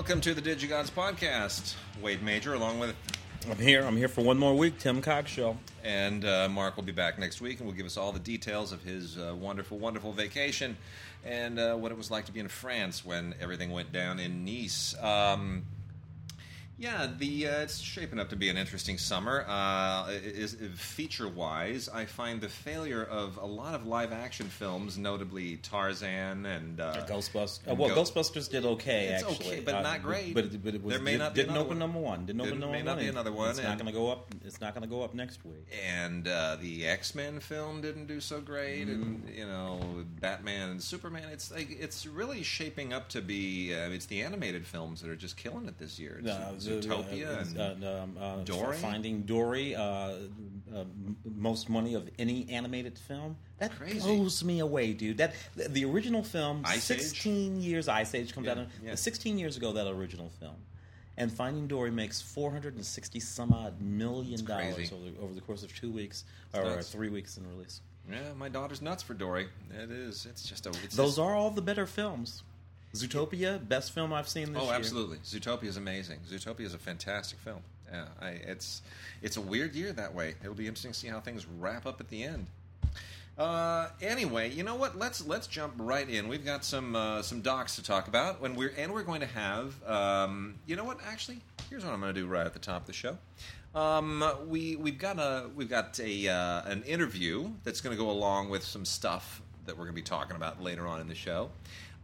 [0.00, 1.74] Welcome to the Digigods podcast.
[2.02, 2.94] Wade Major, along with,
[3.50, 3.82] I'm here.
[3.82, 4.78] I'm here for one more week.
[4.78, 5.56] Tim Cogshell.
[5.84, 8.72] And uh, Mark will be back next week and will give us all the details
[8.72, 10.76] of his uh, wonderful, wonderful vacation
[11.24, 14.44] and uh, what it was like to be in France when everything went down in
[14.44, 14.94] Nice.
[15.02, 15.64] Um,
[16.80, 19.44] yeah, the uh, it's shaping up to be an interesting summer.
[19.46, 26.46] Uh, is, feature-wise, I find the failure of a lot of live-action films, notably Tarzan
[26.46, 27.60] and uh, Ghostbusters.
[27.66, 29.08] and well, Ghost- Ghostbusters did okay.
[29.08, 30.34] It's actually, okay, but not great.
[30.34, 31.78] But, it- but it was, There may did, not didn't open one.
[31.78, 32.26] number one.
[32.26, 33.04] Didn't open number may not one.
[33.04, 34.32] be another one, It's not going to go up.
[34.44, 35.66] It's not going to go up next week.
[35.86, 39.38] and uh, the X Men film didn't do so great, and Mm-hmm.
[39.38, 39.80] you know
[40.20, 41.28] Batman and Superman.
[41.32, 43.74] It's like it's really shaping up to be.
[43.74, 46.18] Uh, it's the animated films that are just killing it this year.
[46.20, 48.76] It's Uh, the- Zootopia and uh, um, uh, Dory?
[48.76, 50.84] Finding Dory, uh, uh,
[51.24, 53.36] most money of any animated film.
[53.58, 53.98] That Crazy.
[54.00, 55.18] blows me away, dude.
[55.18, 57.00] That the, the original film, Ice Age?
[57.00, 57.88] sixteen years.
[57.88, 58.58] Ice Age comes Yeah, out.
[58.58, 58.94] in- yeah.
[58.94, 60.56] Sixteen years ago, that original film.
[61.16, 65.40] And Finding Dory makes four hundred and sixty some odd million dollars over, over the
[65.42, 66.24] course of two weeks
[66.54, 67.82] or three weeks in release.
[68.10, 69.48] yeah, my daughter's nuts for Dory.
[69.78, 70.24] It is.
[70.24, 70.70] It's just a.
[70.84, 72.42] It's Those just- are all the better films.
[72.94, 74.74] Zootopia, best film I've seen this Oh, year.
[74.74, 75.18] absolutely.
[75.18, 76.18] Zootopia is amazing.
[76.28, 77.60] Zootopia is a fantastic film.
[77.90, 78.82] Yeah, I, it's
[79.22, 80.34] it's a weird year that way.
[80.42, 82.46] It'll be interesting to see how things wrap up at the end.
[83.38, 84.98] Uh, anyway, you know what?
[84.98, 86.28] Let's let's jump right in.
[86.28, 89.26] We've got some uh, some docs to talk about when we're and we're going to
[89.26, 89.74] have.
[89.84, 90.98] Um, you know what?
[91.06, 93.16] Actually, here's what I'm going to do right at the top of the show.
[93.74, 98.10] Um, we we've got a we've got a uh, an interview that's going to go
[98.10, 101.14] along with some stuff that we're going to be talking about later on in the
[101.14, 101.50] show.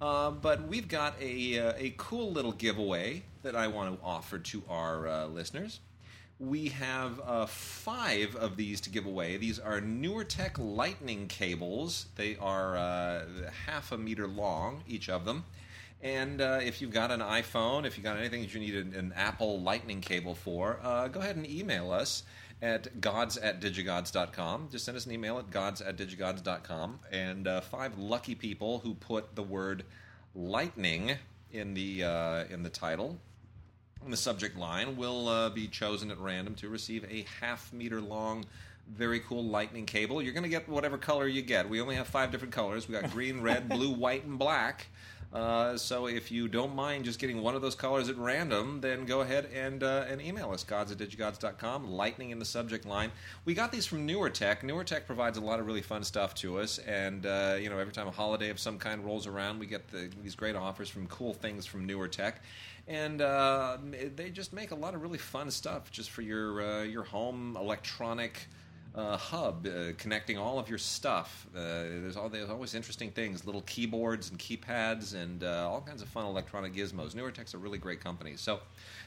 [0.01, 4.39] Uh, but we've got a uh, a cool little giveaway that I want to offer
[4.39, 5.81] to our uh, listeners.
[6.39, 9.39] We have uh, five of these to give away.
[9.39, 12.07] These are Newer Tech Lightning cables.
[12.17, 13.25] They are uh,
[13.65, 15.45] half a meter long, each of them.
[16.03, 18.95] And uh, if you've got an iPhone, if you've got anything that you need an,
[18.95, 20.79] an Apple Lightning cable for,
[21.11, 22.23] go ahead and email us
[22.63, 24.69] at gods at digigods.com.
[24.71, 27.01] Just send us an email at gods at digigods.com.
[27.13, 29.85] And uh, five lucky people who put the word
[30.35, 31.13] lightning
[31.53, 33.19] in the, uh, in the title
[34.07, 38.01] in the subject line will uh, be chosen at random to receive a half meter
[38.01, 38.45] long,
[38.89, 40.23] very cool lightning cable.
[40.23, 41.69] You're going to get whatever color you get.
[41.69, 42.89] We only have five different colors.
[42.89, 44.87] We got green, red, blue, white, and black.
[45.33, 49.05] Uh, so if you don't mind just getting one of those colors at random, then
[49.05, 51.91] go ahead and uh, and email us gods at digigods.com.
[51.91, 53.11] Lightning in the subject line.
[53.45, 54.63] We got these from Newer Tech.
[54.63, 57.79] Newer Tech provides a lot of really fun stuff to us, and uh, you know
[57.79, 60.89] every time a holiday of some kind rolls around, we get the, these great offers
[60.89, 62.41] from cool things from Newer Tech
[62.89, 63.79] and uh,
[64.15, 67.57] they just make a lot of really fun stuff just for your uh, your home
[67.57, 68.47] electronic
[68.97, 71.47] uh, hub, uh, connecting all of your stuff.
[71.55, 76.01] Uh, there's, all, there's always interesting things, little keyboards and keypads, and uh, all kinds
[76.01, 77.15] of fun electronic gizmos.
[77.15, 78.61] NewerTech's a really great company, so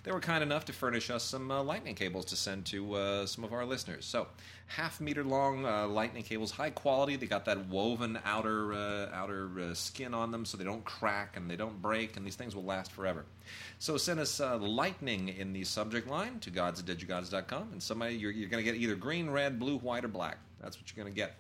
[0.04, 3.26] they were kind enough to furnish us some uh, lightning cables to send to uh,
[3.26, 4.06] some of our listeners.
[4.06, 4.28] So
[4.68, 7.16] half meter long uh, lightning cables, high quality.
[7.16, 11.36] They got that woven outer uh, outer uh, skin on them, so they don't crack
[11.38, 13.26] and they don't break, and these things will last forever.
[13.80, 18.16] So send us uh, lightning in the subject line to gods at digigods.com, and somebody
[18.16, 20.38] you're, you're going to get either green, red, blue, white, or black.
[20.62, 21.36] That's what you're going to get.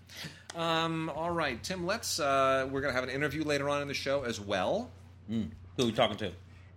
[0.55, 1.85] Um, all right, Tim.
[1.85, 2.19] Let's.
[2.19, 4.89] We're going to have an interview later on in the show as well,
[5.77, 6.31] Who are we talking to?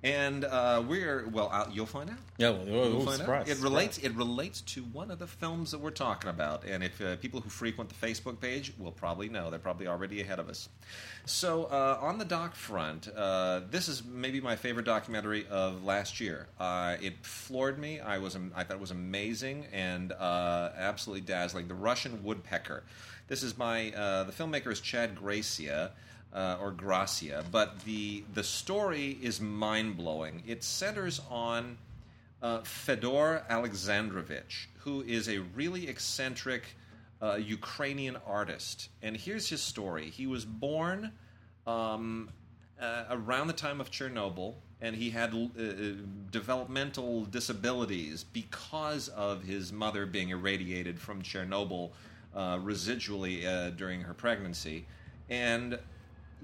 [0.04, 1.48] And uh, we're well.
[1.52, 2.16] i you'll find out.
[2.36, 3.48] Yeah, well, oh, find surprise, out.
[3.48, 3.62] It surprise.
[3.62, 3.98] relates.
[3.98, 7.40] It relates to one of the films that we're talking about, and if uh, people
[7.40, 10.68] who frequent the Facebook page will probably know, they're probably already ahead of us.
[11.24, 16.20] So uh, on the doc front, uh, this is maybe my favorite documentary of last
[16.20, 16.48] year.
[16.58, 18.00] Uh, it floored me.
[18.00, 18.36] I was.
[18.56, 21.68] I thought it was amazing and uh, absolutely dazzling.
[21.68, 22.82] The Russian Woodpecker.
[23.28, 25.92] This is by uh, the filmmaker is Chad Gracia
[26.34, 30.42] uh, or Gracia, but the the story is mind blowing.
[30.46, 31.78] It centers on
[32.42, 36.76] uh, Fedor Alexandrovich, who is a really eccentric
[37.22, 38.88] uh, Ukrainian artist.
[39.02, 40.10] And here's his story.
[40.10, 41.12] He was born
[41.66, 42.30] um,
[42.80, 49.72] uh, around the time of Chernobyl, and he had uh, developmental disabilities because of his
[49.72, 51.90] mother being irradiated from Chernobyl
[52.34, 54.86] uh, residually uh, during her pregnancy.
[55.28, 55.78] And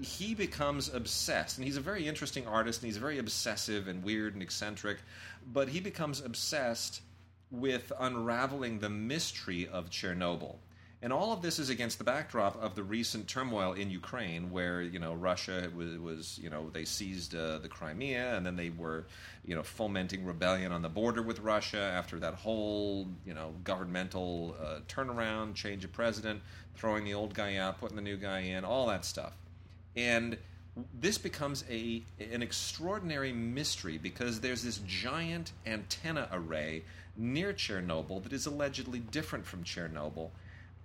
[0.01, 4.33] he becomes obsessed and he's a very interesting artist and he's very obsessive and weird
[4.33, 4.97] and eccentric
[5.51, 7.01] but he becomes obsessed
[7.51, 10.57] with unraveling the mystery of Chernobyl.
[11.01, 14.81] And all of this is against the backdrop of the recent turmoil in Ukraine, where
[14.81, 18.69] you know Russia was, was you know they seized uh, the Crimea, and then they
[18.69, 19.07] were
[19.45, 24.57] you know fomenting rebellion on the border with Russia after that whole you know governmental
[24.61, 26.41] uh, turnaround, change of president,
[26.75, 29.37] throwing the old guy out, putting the new guy in, all that stuff,
[29.95, 30.37] and
[30.99, 36.83] this becomes a an extraordinary mystery because there's this giant antenna array
[37.17, 40.29] near Chernobyl that is allegedly different from Chernobyl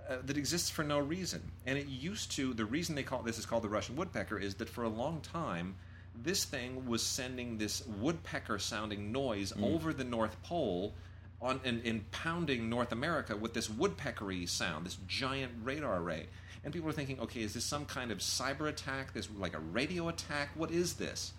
[0.08, 1.40] uh, that exists for no reason.
[1.66, 4.54] And it used to, the reason they call this is called the Russian woodpecker is
[4.56, 5.76] that for a long time,
[6.22, 10.92] this thing was sending this woodpecker sounding noise over the North Pole
[11.40, 16.26] on, and, and pounding North America with this woodpeckery sound, this giant radar array.
[16.64, 19.12] And people are thinking, okay, is this some kind of cyber attack?
[19.12, 20.50] This like a radio attack?
[20.54, 21.32] What is this?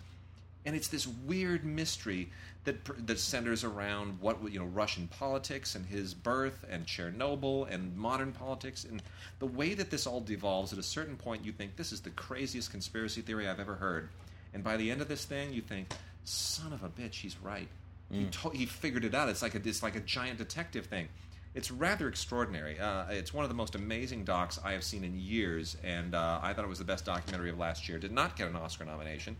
[0.66, 2.30] and it's this weird mystery
[2.64, 7.96] that that centers around what you know Russian politics and his birth and Chernobyl and
[7.96, 9.02] modern politics and
[9.40, 10.74] the way that this all devolves.
[10.74, 14.10] At a certain point, you think this is the craziest conspiracy theory I've ever heard,
[14.54, 15.94] and by the end of this thing, you think,
[16.24, 17.68] son of a bitch, he's right.
[18.12, 18.30] He, hmm.
[18.30, 19.30] to- he figured it out.
[19.30, 21.08] It's like a it's like a giant detective thing.
[21.56, 22.78] It's rather extraordinary.
[22.78, 26.40] Uh, it's one of the most amazing docs I have seen in years, and uh,
[26.44, 27.98] I thought it was the best documentary of last year.
[27.98, 29.38] Did not get an Oscar nomination.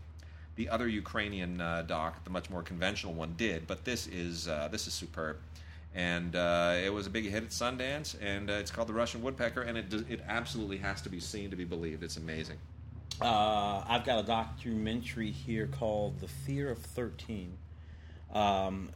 [0.54, 4.68] The other Ukrainian uh, doc, the much more conventional one, did, but this is uh,
[4.72, 5.36] this is superb,
[5.94, 9.20] and uh, it was a big hit at Sundance, and uh, it's called The Russian
[9.20, 12.02] Woodpecker, and it it absolutely has to be seen to be believed.
[12.02, 12.56] It's amazing.
[13.20, 17.58] I've got a documentary here called The Fear of 13.
[18.32, 18.90] Um,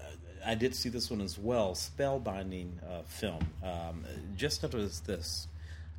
[0.44, 3.46] I did see this one as well, spellbinding uh, film.
[3.62, 4.04] Um,
[4.36, 5.46] just notice this.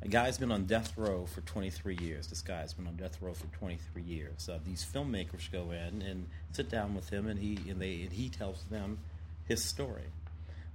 [0.02, 2.26] A guy's been on death row for 23 years.
[2.26, 4.48] This guy's been on death row for 23 years.
[4.48, 8.12] Uh, these filmmakers go in and sit down with him, and he and they and
[8.12, 8.98] he tells them
[9.46, 10.10] his story.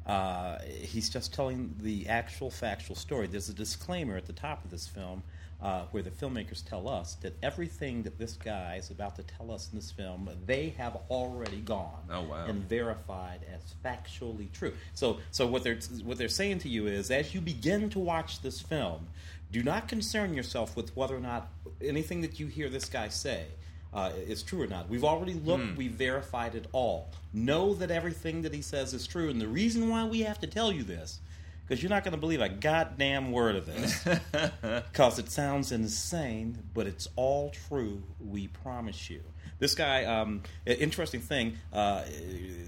[0.06, 3.28] Uh, he's just telling the actual factual story.
[3.28, 5.24] There's a disclaimer at the top of this film
[5.62, 9.50] uh, where the filmmakers tell us that everything that this guy is about to tell
[9.51, 12.45] us in this film, they have already gone Oh, wow.
[12.45, 14.74] and verified as factually true.
[14.94, 18.42] So, so what they're what they're saying to you is, as you begin to watch
[18.42, 19.07] this film,
[19.51, 21.48] do not concern yourself with whether or not
[21.81, 23.45] anything that you hear this guy say
[23.94, 24.89] uh, is true or not.
[24.89, 27.10] We've already looked, we've verified it all.
[27.33, 30.48] Know that everything that he says is true, and the reason why we have to
[30.48, 31.19] tell you this.
[31.68, 34.08] Because you're not going to believe a goddamn word of this.
[34.62, 39.22] Because it sounds insane, but it's all true, we promise you.
[39.60, 42.04] This guy, um, interesting thing, uh,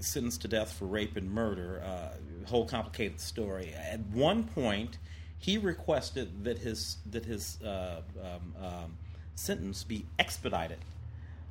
[0.00, 3.74] sentenced to death for rape and murder, uh, whole complicated story.
[3.74, 4.98] At one point,
[5.38, 8.96] he requested that his that his uh, um, um,
[9.34, 10.78] sentence be expedited.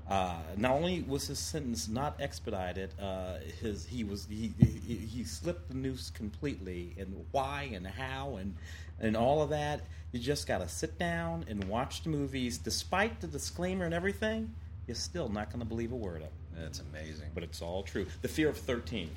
[0.10, 5.24] Uh, not only was his sentence not expedited, uh, his he was he, he he
[5.24, 8.56] slipped the noose completely, and why and how and
[9.00, 9.82] and all of that.
[10.12, 14.52] You just got to sit down and watch the movies, despite the disclaimer and everything.
[14.88, 17.30] You're still not going to believe a word of it, It's amazing.
[17.36, 18.08] but it's all true.
[18.24, 19.12] The Fear of Thirteen.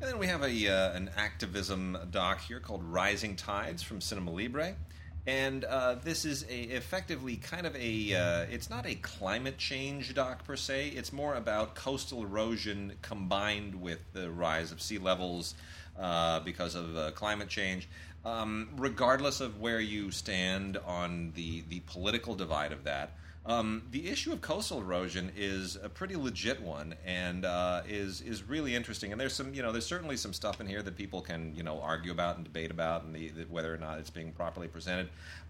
[0.00, 4.32] And then we have a uh, an activism doc here called Rising Tides from Cinema
[4.32, 4.74] Libre.
[5.26, 8.14] And uh, this is a effectively kind of a.
[8.14, 10.88] Uh, it's not a climate change doc per se.
[10.88, 15.54] It's more about coastal erosion combined with the rise of sea levels
[15.98, 17.88] uh, because of uh, climate change.
[18.24, 23.12] Um, regardless of where you stand on the the political divide of that,
[23.46, 28.42] um, the issue of coastal erosion is a pretty legit one, and uh, is is
[28.42, 29.12] really interesting.
[29.12, 31.62] And there's some, you know, there's certainly some stuff in here that people can, you
[31.62, 34.68] know, argue about and debate about, and the, the, whether or not it's being properly
[34.68, 35.08] presented.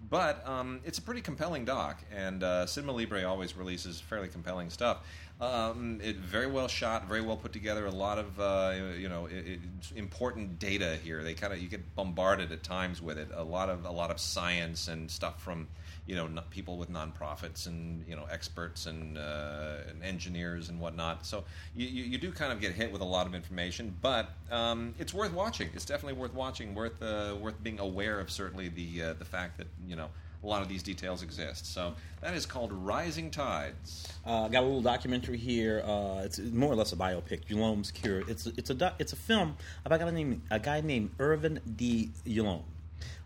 [0.09, 4.71] But um, it's a pretty compelling doc, and uh, Cinema Libre always releases fairly compelling
[4.71, 4.99] stuff.
[5.41, 7.87] Um, it very well shot, very well put together.
[7.87, 9.59] A lot of uh, you know it,
[9.97, 11.25] important data here.
[11.25, 13.31] They kind of you get bombarded at times with it.
[13.35, 15.67] A lot of a lot of science and stuff from
[16.11, 20.81] you know no- people with nonprofits and you know experts and, uh, and engineers and
[20.81, 21.25] whatnot.
[21.25, 21.45] So
[21.77, 24.93] you, you, you do kind of get hit with a lot of information, but um,
[24.99, 25.69] it's worth watching.
[25.73, 26.75] It's definitely worth watching.
[26.75, 30.09] Worth uh, worth being aware of certainly the uh, the fact that you know
[30.43, 31.73] a lot of these details exist.
[31.73, 34.09] So that is called Rising Tides.
[34.27, 35.85] Uh, got a little documentary here.
[35.87, 37.47] Uh, it's more or less a biopic.
[37.47, 38.25] Yalom's Cure.
[38.27, 42.11] It's it's a it's a film about a guy named a guy named Irvin D.
[42.27, 42.63] Yulom.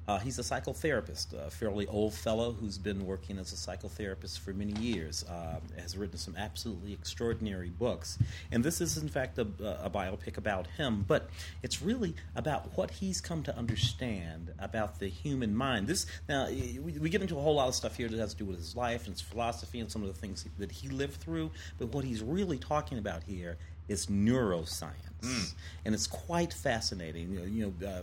[0.06, 4.52] Uh, he's a psychotherapist, a fairly old fellow who's been working as a psychotherapist for
[4.52, 5.25] many years.
[5.25, 8.18] Uh, has written some absolutely extraordinary books,
[8.52, 9.46] and this is in fact a,
[9.82, 11.04] a biopic about him.
[11.06, 11.30] But
[11.62, 15.87] it's really about what he's come to understand about the human mind.
[15.87, 18.38] This now we, we get into a whole lot of stuff here that has to
[18.38, 21.20] do with his life and his philosophy and some of the things that he lived
[21.20, 21.50] through.
[21.78, 23.56] But what he's really talking about here
[23.88, 27.32] is neuroscience, and it's quite fascinating.
[27.32, 28.00] You know, you know uh,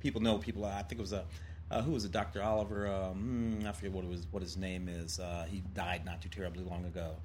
[0.00, 0.64] people know people.
[0.64, 1.24] I think it was a.
[1.68, 2.12] Uh, who was it?
[2.12, 2.44] Dr.
[2.44, 2.86] Oliver?
[2.86, 4.26] Um, I forget what it was.
[4.30, 5.18] What his name is.
[5.18, 7.16] Uh, he died not too terribly long ago.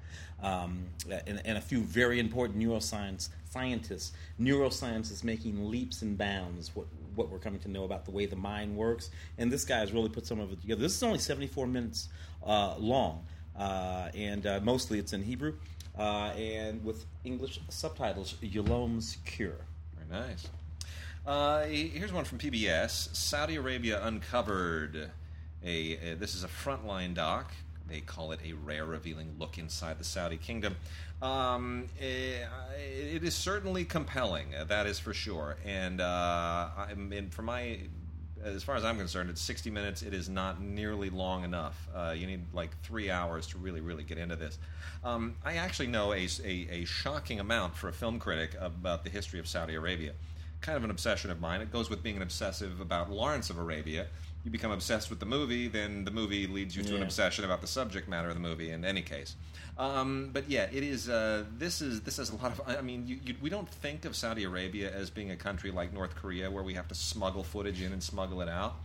[0.42, 0.86] Um,
[1.28, 4.10] and, and, a few very important neuroscience scientists.
[4.40, 6.74] Neuroscience is making leaps and bounds.
[6.74, 9.10] What what we're coming to know about the way the mind works.
[9.38, 10.80] And this guy has really put some of it together.
[10.80, 12.08] This is only 74 minutes
[12.44, 13.24] uh, long,
[13.56, 15.54] uh, and uh, mostly it's in Hebrew
[15.98, 18.34] uh, and with English subtitles.
[18.42, 19.52] Yalom's Cure.
[19.96, 20.48] Very nice.
[21.24, 23.14] Uh, here's one from PBS.
[23.14, 25.10] Saudi Arabia uncovered
[25.64, 27.52] a, a, This is a frontline doc.
[27.88, 30.74] They call it a rare, revealing look inside the Saudi kingdom.
[31.20, 34.48] Um, it, it is certainly compelling.
[34.66, 35.58] That is for sure.
[35.64, 37.78] And uh, I mean, for my
[38.44, 40.02] as far as I'm concerned, it's 60 minutes.
[40.02, 41.88] It is not nearly long enough.
[41.94, 44.58] Uh, you need like three hours to really, really get into this.
[45.04, 49.10] Um, I actually know a, a, a, shocking amount for a film critic about the
[49.10, 50.12] history of Saudi Arabia.
[50.62, 51.60] Kind of an obsession of mine.
[51.60, 54.06] It goes with being an obsessive about Lawrence of Arabia.
[54.44, 56.96] You become obsessed with the movie, then the movie leads you to yeah.
[56.96, 58.70] an obsession about the subject matter of the movie.
[58.70, 59.36] In any case,
[59.78, 61.08] um, but yeah, it is.
[61.08, 62.60] Uh, this is this has a lot of.
[62.66, 65.92] I mean, you, you, we don't think of Saudi Arabia as being a country like
[65.92, 68.76] North Korea where we have to smuggle footage in and smuggle it out.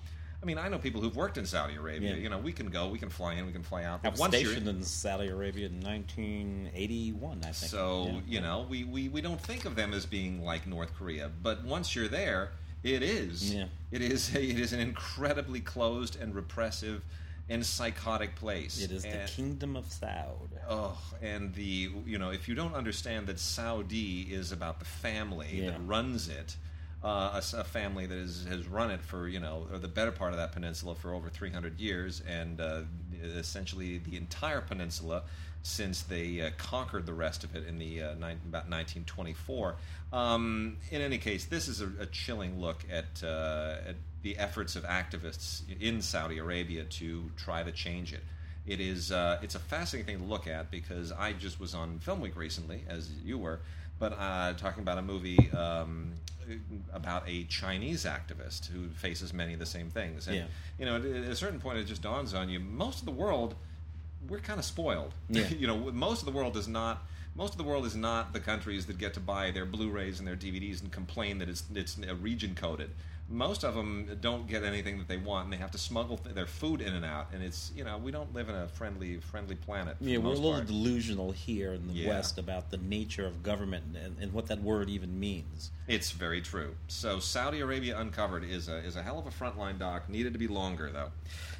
[0.41, 2.11] I mean, I know people who've worked in Saudi Arabia.
[2.11, 2.17] Yeah.
[2.17, 4.01] You know, we can go, we can fly in, we can fly out.
[4.03, 7.55] I was stationed in Saudi Arabia in 1981, I think.
[7.55, 8.19] So yeah.
[8.27, 11.63] you know, we, we we don't think of them as being like North Korea, but
[11.63, 12.51] once you're there,
[12.83, 13.53] it is.
[13.53, 13.65] Yeah.
[13.91, 14.33] It is.
[14.35, 17.01] A, it is an incredibly closed and repressive
[17.49, 18.81] and psychotic place.
[18.81, 20.49] It is and, the kingdom of Saud.
[20.69, 25.61] Oh, and the you know if you don't understand that Saudi is about the family
[25.63, 25.71] yeah.
[25.71, 26.55] that runs it.
[27.03, 30.31] Uh, a, a, family that is, has run it for you know the better part
[30.31, 32.81] of that peninsula for over 300 years, and uh,
[33.23, 35.21] essentially the entire peninsula
[35.67, 39.75] since they uh, conquered the rest of it in the uh, ni- about 1924.
[40.13, 44.75] Um, in any case, this is a, a chilling look at, uh, at the efforts
[44.75, 48.23] of activists in Saudi Arabia to try to change it.
[48.65, 51.99] It is uh, it's a fascinating thing to look at because I just was on
[51.99, 53.59] Film Week recently, as you were,
[53.99, 56.13] but uh, talking about a movie um,
[56.93, 60.27] about a Chinese activist who faces many of the same things.
[60.27, 60.43] And yeah.
[60.79, 63.55] you know, at a certain point, it just dawns on you: most of the world,
[64.27, 65.13] we're kind of spoiled.
[65.29, 65.47] Yeah.
[65.57, 68.39] you know, most of the world is not most of the world is not the
[68.39, 71.97] countries that get to buy their Blu-rays and their DVDs and complain that it's it's
[72.21, 72.89] region coded
[73.29, 76.33] most of them don't get anything that they want, and they have to smuggle th-
[76.33, 77.27] their food in and out.
[77.33, 79.97] And it's you know we don't live in a friendly friendly planet.
[79.99, 80.67] Yeah, we're a little part.
[80.67, 82.09] delusional here in the yeah.
[82.09, 85.71] West about the nature of government and, and, what that word even means.
[85.87, 86.75] It's very true.
[86.87, 90.09] So Saudi Arabia Uncovered is a is a hell of a frontline doc.
[90.09, 91.11] Needed to be longer though.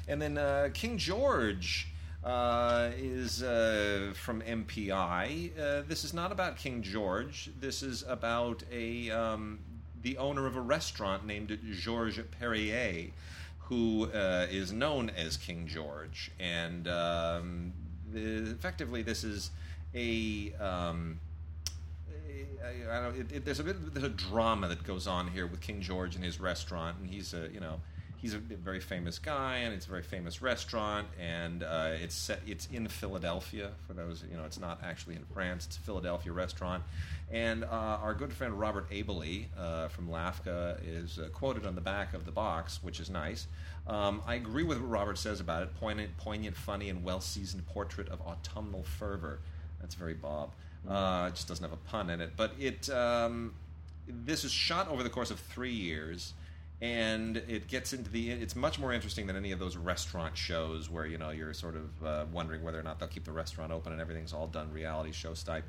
[0.06, 1.88] And then uh, King George.
[2.24, 5.52] Uh, is uh, from MPI.
[5.56, 7.48] Uh, this is not about King George.
[7.60, 9.60] This is about a um,
[10.02, 13.10] the owner of a restaurant named Georges Perrier,
[13.58, 16.30] who uh, is known as King George.
[16.38, 17.72] And um,
[18.12, 19.50] the, effectively, this is
[19.94, 20.52] a.
[20.54, 21.20] Um,
[22.64, 25.60] I, I it, it, there's a bit there's a drama that goes on here with
[25.60, 27.80] King George and his restaurant, and he's a you know
[28.20, 32.40] he's a very famous guy, and it's a very famous restaurant, and uh, it's set
[32.46, 33.70] it's in Philadelphia.
[33.86, 36.82] For those you know, it's not actually in France; it's a Philadelphia restaurant.
[37.30, 37.68] And uh,
[38.02, 42.24] our good friend Robert Abele uh, from LAFCA is uh, quoted on the back of
[42.24, 43.46] the box, which is nice.
[43.86, 48.08] Um, I agree with what Robert says about it: poignant, poignant, funny, and well-seasoned portrait
[48.08, 49.40] of autumnal fervor.
[49.80, 50.52] That's very Bob.
[50.88, 52.90] Uh, it just doesn't have a pun in it, but it.
[52.90, 53.54] Um,
[54.10, 56.32] this is shot over the course of three years
[56.80, 60.88] and it gets into the it's much more interesting than any of those restaurant shows
[60.88, 63.72] where you know you're sort of uh, wondering whether or not they'll keep the restaurant
[63.72, 65.62] open and everything's all done reality show style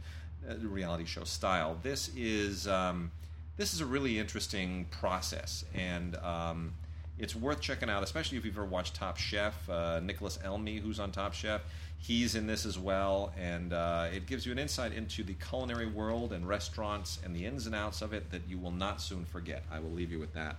[0.48, 1.78] uh, reality show style.
[1.82, 3.12] This is um,
[3.58, 6.74] this is a really interesting process and um,
[7.18, 10.98] it's worth checking out especially if you've ever watched top chef uh, nicholas elmi who's
[10.98, 11.62] on top chef
[11.98, 15.88] he's in this as well and uh, it gives you an insight into the culinary
[15.88, 19.26] world and restaurants and the ins and outs of it that you will not soon
[19.26, 19.64] forget.
[19.70, 20.56] I will leave you with that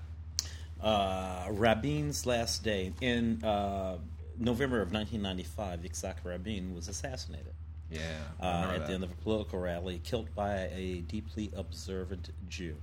[0.82, 3.98] uh, Rabin's last day in uh,
[4.38, 7.52] November of 1995, Yitzhak Rabin was assassinated.
[7.90, 8.00] Yeah,
[8.40, 12.76] uh, at the end of a political rally, killed by a deeply observant Jew.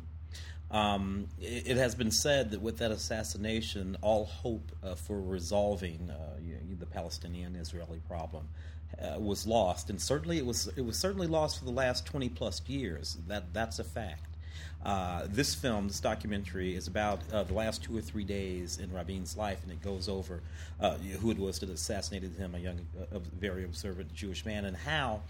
[0.69, 6.09] Um, it, it, has been said that with that assassination, all hope uh, for resolving
[6.09, 8.49] uh, you know, the Palestinian-Israeli problem
[9.01, 12.27] uh, was lost, and certainly it was it was certainly lost for the last twenty
[12.27, 13.17] plus years.
[13.27, 14.35] That that's a fact.
[14.85, 18.93] Uh, this film, this documentary, is about uh, the last two or three days in
[18.93, 20.41] Rabin's life, and it goes over
[20.79, 22.79] uh, who it was that assassinated him, a young,
[23.11, 25.21] uh, very observant Jewish man, and how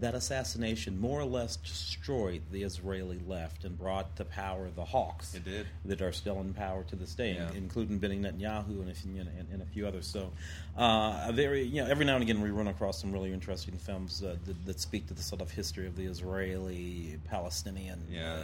[0.00, 5.34] that assassination more or less destroyed the Israeli left and brought to power the hawks
[5.34, 5.66] It did.
[5.86, 7.50] that are still in power to this day, Yeah.
[7.54, 10.06] including Benny Netanyahu and a few, and, and a few others.
[10.06, 10.30] So,
[10.76, 13.78] uh, a very you know, every now and again we run across some really interesting
[13.78, 18.02] films uh, that, that speak to the sort of history of the Israeli Palestinian.
[18.10, 18.42] Yeah.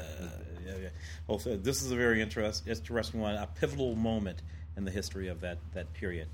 [0.66, 0.88] Yeah, yeah.
[1.28, 4.42] Also, this is a very interest, interesting one, a pivotal moment
[4.76, 6.28] in the history of that that period.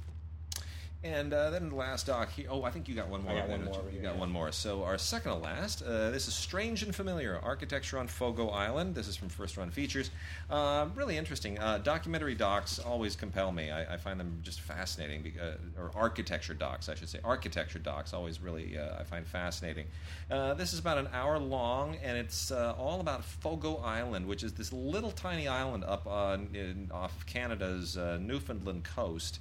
[1.05, 2.31] And uh, then the last doc.
[2.33, 3.33] He, oh, I think you got one more.
[3.33, 3.99] I got one more you?
[3.99, 4.21] You got yeah.
[4.21, 4.51] one more.
[4.51, 5.81] So our second to last.
[5.81, 8.97] Uh, this is strange and familiar architecture on Fogo Island.
[8.97, 10.11] This is from First Run Features.
[10.51, 11.57] Uh, really interesting.
[11.61, 13.71] Uh, documentary docs always compel me.
[13.71, 15.23] I, I find them just fascinating.
[15.23, 17.21] Because, or architecture docs, I should say.
[17.23, 19.87] Architecture docs always really uh, I find fascinating.
[20.29, 24.43] Uh, this is about an hour long, and it's uh, all about Fogo Island, which
[24.43, 29.39] is this little tiny island up on, in, off of Canada's uh, Newfoundland coast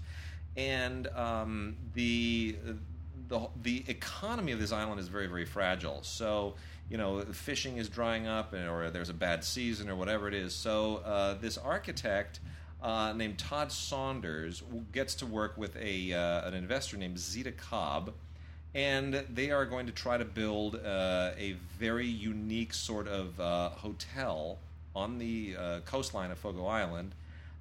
[0.57, 2.55] and um, the,
[3.29, 5.99] the the economy of this island is very very fragile.
[6.01, 6.55] So
[6.89, 10.53] you know, fishing is drying up, or there's a bad season, or whatever it is.
[10.53, 12.39] So uh, this architect.
[12.79, 14.61] Uh, named Todd Saunders
[14.91, 18.13] gets to work with a uh, an investor named Zita Cobb,
[18.75, 23.69] and they are going to try to build uh, a very unique sort of uh,
[23.69, 24.59] hotel
[24.95, 27.15] on the uh, coastline of Fogo Island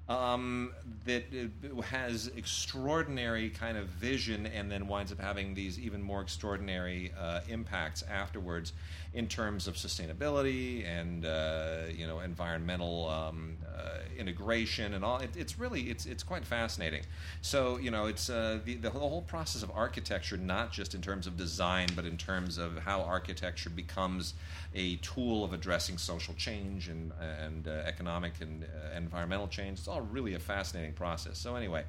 [0.09, 0.71] um,
[1.05, 6.21] that uh, has extraordinary kind of vision and then winds up having these even more
[6.21, 8.73] extraordinary uh, impacts afterwards
[9.13, 15.17] in terms of sustainability and uh, you know environmental um, uh, integration and all.
[15.19, 17.03] It, it's really it's it's quite fascinating.
[17.41, 21.27] So you know it's uh, the the whole process of architecture, not just in terms
[21.27, 24.33] of design, but in terms of how architecture becomes
[24.75, 29.79] a tool of addressing social change and and uh, economic and uh, environmental change.
[29.79, 31.37] It's all really a fascinating process.
[31.37, 31.83] So anyway.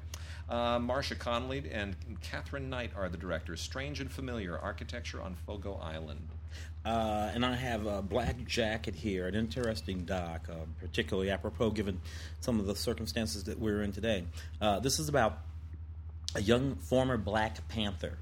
[0.49, 3.61] Uh, Marcia Connolly and Catherine Knight are the directors.
[3.61, 6.27] Strange and Familiar Architecture on Fogo Island.
[6.85, 11.99] Uh, and I have a Black Jacket here, an interesting doc, uh, particularly apropos given
[12.39, 14.23] some of the circumstances that we're in today.
[14.61, 15.39] Uh, this is about
[16.35, 18.17] a young former Black Panther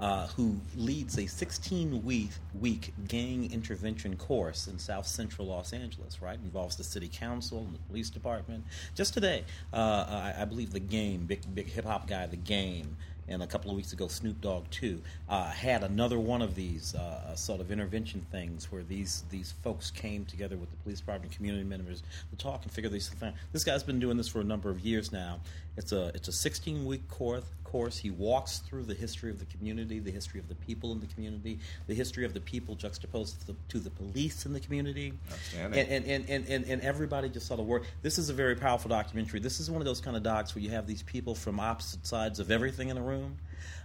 [0.00, 6.22] uh, who leads a 16 week, week gang intervention course in South Central Los Angeles,
[6.22, 6.38] right?
[6.44, 8.64] Involves the city council and the police department.
[8.94, 12.96] Just today, uh, I, I believe the game, big, big hip hop guy, the game,
[13.28, 16.94] and a couple of weeks ago, Snoop Dogg too uh, had another one of these
[16.94, 21.32] uh, sort of intervention things where these these folks came together with the police department,
[21.32, 23.22] community members to talk and figure these things.
[23.22, 23.34] out.
[23.52, 25.40] This guy's been doing this for a number of years now.
[25.78, 27.44] It's a it's a 16 week course.
[27.62, 27.98] Course.
[27.98, 31.06] He walks through the history of the community, the history of the people in the
[31.06, 35.12] community, the history of the people juxtaposed to the, to the police in the community,
[35.54, 37.84] and, and, and, and, and, and everybody just sort of work.
[38.00, 39.40] This is a very powerful documentary.
[39.40, 42.06] This is one of those kind of docs where you have these people from opposite
[42.06, 43.36] sides of everything in the room,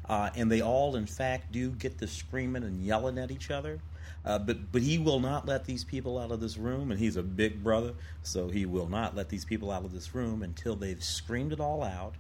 [0.08, 3.80] uh, and they all, in fact, do get to screaming and yelling at each other.
[4.26, 7.18] Uh, but but he will not let these people out of this room, and he's
[7.18, 10.76] a big brother, so he will not let these people out of this room until
[10.76, 12.16] they've screamed it all out,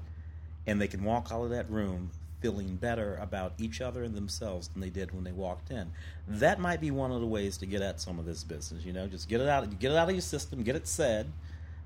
[0.67, 2.11] and they can walk out of that room
[2.41, 5.89] feeling better about each other and themselves than they did when they walked in.
[6.27, 8.83] That might be one of the ways to get at some of this business.
[8.83, 11.31] You know, just get it out, get it out of your system, get it said,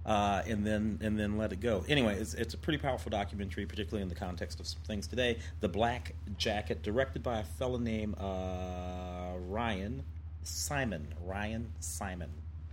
[0.08, 1.84] uh, and then and then let it go.
[1.88, 5.38] Anyway, it's, it's a pretty powerful documentary, particularly in the context of some things today.
[5.60, 10.04] The Black Jacket, directed by a fellow named uh, Ryan
[10.44, 11.08] Simon.
[11.26, 12.30] Ryan Simon.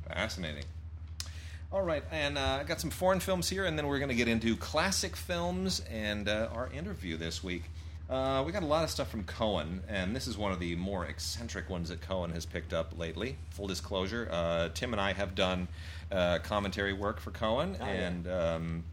[0.08, 0.64] Fascinating.
[1.72, 4.14] All right, and uh, I got some foreign films here, and then we're going to
[4.14, 7.64] get into classic films and uh, our interview this week.
[8.08, 10.76] Uh, we got a lot of stuff from Cohen, and this is one of the
[10.76, 13.36] more eccentric ones that Cohen has picked up lately.
[13.50, 15.68] Full disclosure: uh, Tim and I have done
[16.12, 17.90] uh, commentary work for Cohen, Oh, yeah.
[17.92, 18.84] and um,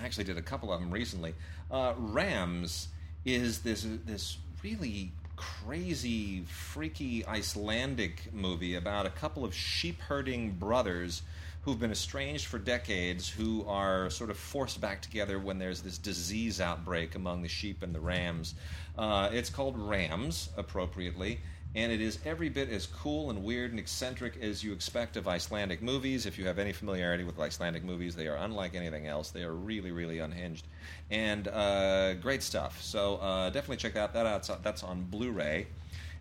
[0.00, 1.34] I actually did a couple of them recently.
[1.70, 2.88] Uh, Rams
[3.24, 11.22] is this this really crazy, freaky Icelandic movie about a couple of sheep herding brothers
[11.66, 15.98] who've been estranged for decades, who are sort of forced back together when there's this
[15.98, 18.54] disease outbreak among the sheep and the rams.
[18.96, 21.40] Uh, it's called Rams, appropriately.
[21.74, 25.26] And it is every bit as cool and weird and eccentric as you expect of
[25.26, 26.24] Icelandic movies.
[26.24, 29.30] If you have any familiarity with Icelandic movies, they are unlike anything else.
[29.30, 30.68] They are really, really unhinged,
[31.10, 32.80] and uh, great stuff.
[32.80, 34.62] So uh, definitely check that that out.
[34.62, 35.66] That's on Blu-ray.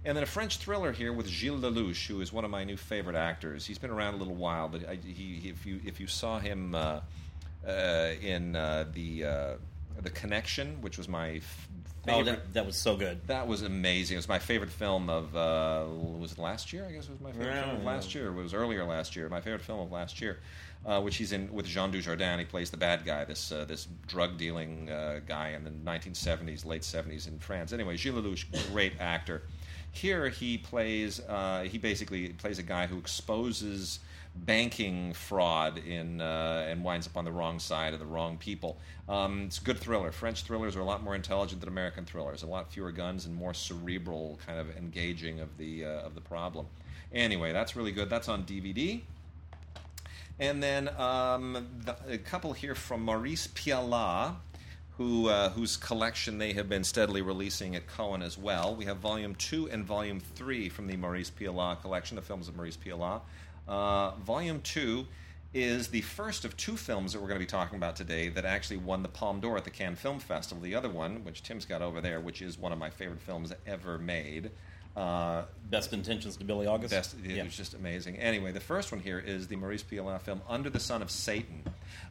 [0.06, 2.78] And then a French thriller here with Gilles Lellouche, who is one of my new
[2.78, 3.66] favorite actors.
[3.66, 6.76] He's been around a little while, but I, he, if you if you saw him
[6.76, 7.00] uh,
[7.68, 9.54] uh, in uh, the uh,
[10.04, 11.68] The Connection, which was my f-
[12.08, 12.26] Oh, favorite.
[12.26, 13.20] that, that was so good.
[13.26, 14.14] That was amazing.
[14.14, 15.86] It was my favorite film of uh,
[16.20, 16.86] was it last year?
[16.88, 18.28] I guess it was my favorite Yeah, film of last year.
[18.28, 19.28] It was earlier last year.
[19.28, 20.38] My favorite film of last year,
[20.86, 22.38] uh, which he's in with Jean Dujardin.
[22.38, 26.64] He plays the bad guy, this uh, this drug dealing uh, guy in the 1970s,
[26.64, 27.74] late 70s in France.
[27.74, 29.42] Anyway, Gilles Lellouche, great actor.
[29.96, 34.00] Here he plays uh, he basically plays a guy who exposes
[34.36, 38.78] banking fraud in uh, and winds up on the wrong side of the wrong people.
[39.08, 40.12] Um, it's a good thriller.
[40.12, 42.44] French thrillers are a lot more intelligent than American thrillers.
[42.44, 46.22] A lot fewer guns and more cerebral kind of engaging of the uh, of the
[46.22, 46.68] problem.
[47.14, 48.10] Anyway, that's really good.
[48.10, 49.02] That's on DVD.
[50.38, 54.36] And then um, the, a couple here from Maurice Pialat,
[54.98, 58.76] who uh, whose collection they have been steadily releasing at Cohen as well.
[58.76, 62.56] We have Volume Two and Volume Three from the Maurice Pialat collection, the films of
[62.56, 63.22] Maurice Pialat.
[63.68, 65.08] Uh, volume Two
[65.54, 68.44] is the first of two films that we're going to be talking about today that
[68.44, 70.62] actually won the Palme d'Or at the Cannes Film Festival.
[70.62, 73.54] The other one, which Tim's got over there, which is one of my favorite films
[73.66, 74.52] ever made.
[74.96, 76.92] Uh, Best intentions to Billy August.
[76.94, 77.44] Best, it Yeah.
[77.44, 78.18] was just amazing.
[78.18, 81.64] Anyway, the first one here is the Maurice Pialat film "Under the Sun of Satan,"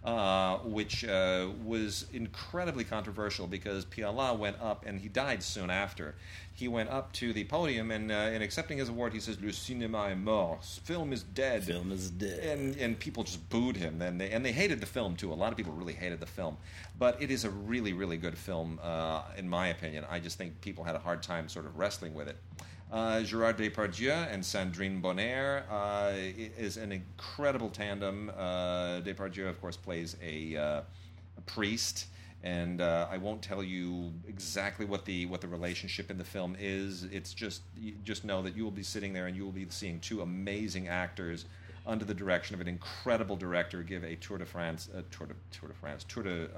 [0.05, 6.17] uh, which uh, was incredibly controversial because Pialat went up and he died soon after.
[6.53, 9.49] He went up to the podium and, uh, in accepting his award, he says, "Le
[9.53, 10.65] cinéma est mort.
[10.65, 12.41] Film is dead." Film is dead.
[12.41, 14.03] and and people just booed him.
[14.03, 15.33] And they and they hated the film too.
[15.33, 16.57] A lot of people really hated the film,
[16.99, 20.05] but it is a really really good film uh, in my opinion.
[20.11, 22.37] I just think people had a hard time sort of wrestling with it.
[22.95, 28.31] Uh, Gerard Depardieu and Sandrine Bonnaire uh, is an incredible tandem.
[28.39, 30.81] Uh, Depardieu, of course, plays a, uh,
[31.37, 32.07] a priest.
[32.45, 36.57] And uh, I won't tell you exactly what the what the relationship in the film
[36.61, 37.05] is.
[37.05, 39.67] It's just you just know that you will be sitting there and you will be
[39.71, 41.47] seeing two amazing actors
[41.87, 45.35] under the direction of an incredible director give a Tour de France, uh, Tour de
[45.51, 46.49] Tour de France, Tour de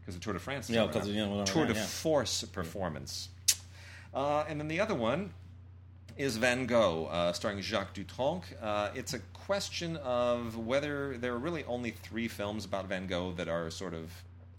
[0.00, 0.92] because the Tour de France, is Yeah, around.
[0.92, 1.86] 'cause, you know, Tour de yeah.
[1.86, 3.28] Force performance.
[4.12, 5.32] Uh, and then the other one
[6.18, 8.42] is Van Gogh, uh, starring Jacques Dutronc.
[8.60, 13.32] Uh, it's a question of whether there are really only three films about Van Gogh
[13.36, 14.10] that are sort of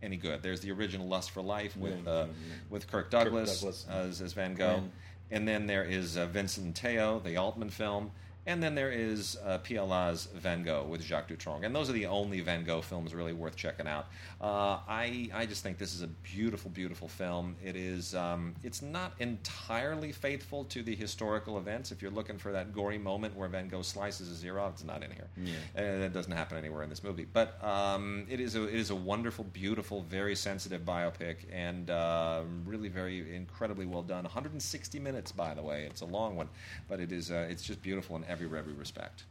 [0.01, 0.41] any good.
[0.41, 2.25] There's the original Lust for Life with uh,
[2.69, 3.85] with Kirk Douglas, Douglas.
[3.89, 4.91] As, as Van Gogh, And-
[5.31, 8.09] and then there is uh, Vincent Theo, the Altman film.
[8.45, 12.05] And then there is uh, Pialat's Van Gogh with Jacques Dutronc, and those are the
[12.05, 14.07] only Van Gogh films really worth checking out.
[14.41, 17.55] Uh, I I just think this is a beautiful, beautiful film.
[17.63, 21.91] It is um, it's not entirely faithful to the historical events.
[21.91, 24.83] If you're looking for that gory moment where Van Gogh slices his ear off, it's
[24.83, 25.27] not in here.
[25.37, 25.53] Yeah.
[25.75, 27.27] Uh, that doesn't happen anywhere in this movie.
[27.31, 32.41] But um, it is a it is a wonderful, beautiful, very sensitive biopic, and uh,
[32.65, 34.23] really very incredibly well done.
[34.23, 35.83] 160 minutes, by the way.
[35.83, 36.49] It's a long one,
[36.87, 39.23] but it is uh, it's just beautiful in every every respect.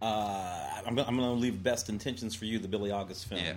[0.00, 3.40] Uh, I'm, gonna- I'm going to leave best intentions for you, the Billy August film.
[3.44, 3.54] Yeah.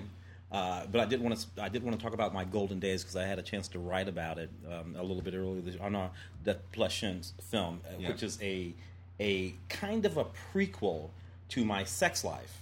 [0.51, 3.03] Uh, but I did want to I did want to talk about my golden days
[3.03, 5.75] because I had a chance to write about it um, a little bit earlier this,
[5.77, 6.09] on Arnaud
[6.43, 8.09] Desplechin's film, uh, Yeah.
[8.09, 8.73] which is a
[9.19, 11.09] a kind of a prequel
[11.49, 12.57] to my Sex Life,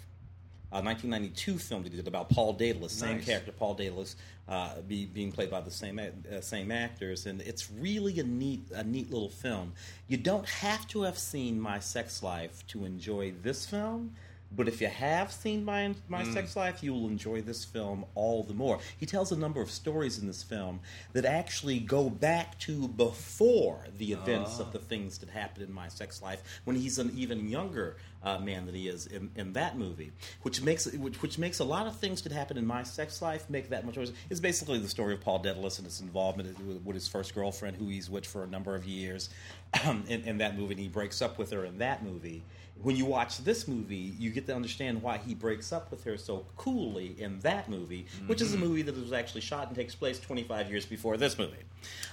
[0.72, 3.26] a 1992 film that he did about Paul Dedalus, same Nice.
[3.26, 4.16] character, Paul Dedalus,
[4.50, 8.64] uh, be, being played by the same uh, same actors, and it's really a neat
[8.74, 9.74] a neat little film.
[10.08, 14.16] You don't have to have seen My Sex Life to enjoy this film.
[14.52, 18.44] But if you have seen My, My Sex Life, you will enjoy this film all
[18.44, 18.80] the more.
[18.98, 20.80] He tells a number of stories in this film
[21.14, 25.88] that actually go back to before the events of the things that happened in My
[25.88, 29.78] Sex Life when he's an even younger uh, man than he is in, in that
[29.78, 33.22] movie, which makes which, which makes a lot of things that happen in My Sex
[33.22, 34.12] Life make that much worse.
[34.30, 37.78] It's basically the story of Paul Dedalus and his involvement with, with his first girlfriend,
[37.78, 39.30] who he's with for a number of years,
[39.86, 42.44] in, in that movie, and he breaks up with her in that movie
[42.82, 46.18] when you watch this movie, you get to understand why he breaks up with her
[46.18, 49.96] so coolly in that movie, which is a movie that was actually shot and takes
[49.96, 51.58] place 25 years before this movie.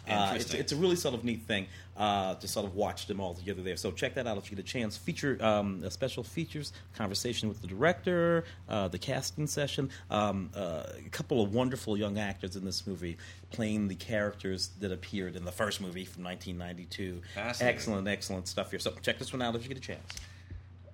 [0.09, 3.21] Uh, it's, it's a really sort of neat thing uh, to sort of watch them
[3.21, 3.77] all together there.
[3.77, 4.97] So check that out if you get a chance.
[4.97, 10.85] Feature um, a special features, conversation with the director, uh, the casting session, um, uh,
[11.05, 13.17] a couple of wonderful young actors in this movie
[13.51, 17.23] playing the characters that appeared in the first movie from 1992.
[17.61, 18.81] Excellent, excellent stuff here.
[18.81, 20.03] So check this one out if you get a chance.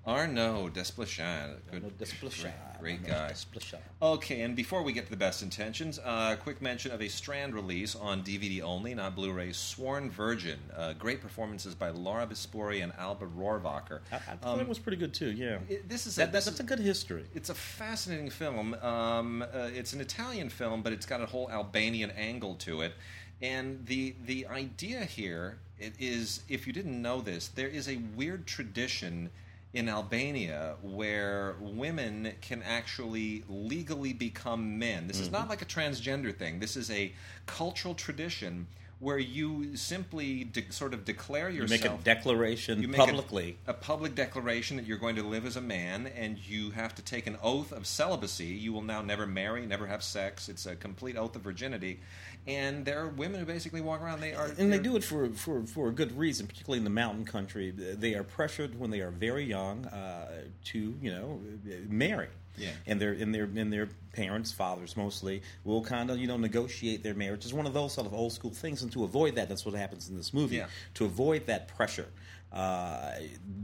[0.04, 2.52] Arnaud Desplechin, good, Arnaud Desplechin.
[2.80, 3.30] great, great guy.
[3.30, 3.78] Desplechin.
[4.00, 7.54] Okay, and before we get to the best intentions, uh, quick mention of a Strand
[7.54, 9.52] release on DVD only, not Blu-ray.
[9.52, 14.00] Sworn Virgin, uh, great performances by Laura Bispuri and Alba Rohrwacher.
[14.10, 15.30] I, I thought it was pretty good too.
[15.30, 17.24] Yeah, It- this is a, that, that's a good history.
[17.34, 18.74] It's a fascinating film.
[18.82, 22.94] Um, uh, it's an Italian film, but it's got a whole Albanian angle to it.
[23.40, 27.96] And the the idea here it is, if you didn't know this, there is a
[28.16, 29.30] weird tradition
[29.74, 35.06] in Albania where women can actually legally become men.
[35.08, 35.36] This is Mm-hmm.
[35.36, 36.60] not like a transgender thing.
[36.60, 37.12] This is a
[37.46, 38.66] cultural tradition
[39.02, 43.56] where you simply de- sort of declare You yourself make a declaration you make publicly.
[43.66, 47.02] a, public declaration that you're going to live as a man, and you have to
[47.02, 48.46] take an oath of celibacy.
[48.46, 50.48] You will now never marry, never have sex.
[50.48, 51.98] It's a complete oath of virginity.
[52.46, 54.20] And there are women who basically walk around.
[54.20, 56.90] They are, and they do it for, for, for a good reason, particularly in the
[56.90, 57.72] mountain country.
[57.72, 61.40] They are pressured when they are very young uh, to, you know,
[61.88, 62.28] marry.
[62.56, 62.70] Yeah.
[62.86, 67.02] And their and their and their parents, fathers mostly, will kind of you know negotiate
[67.02, 67.44] their marriage.
[67.44, 69.74] It's one of those sort of old school things, and to avoid that, that's what
[69.74, 70.56] happens in this movie.
[70.56, 70.66] Yeah.
[70.94, 72.08] To avoid that pressure,
[72.52, 73.12] uh,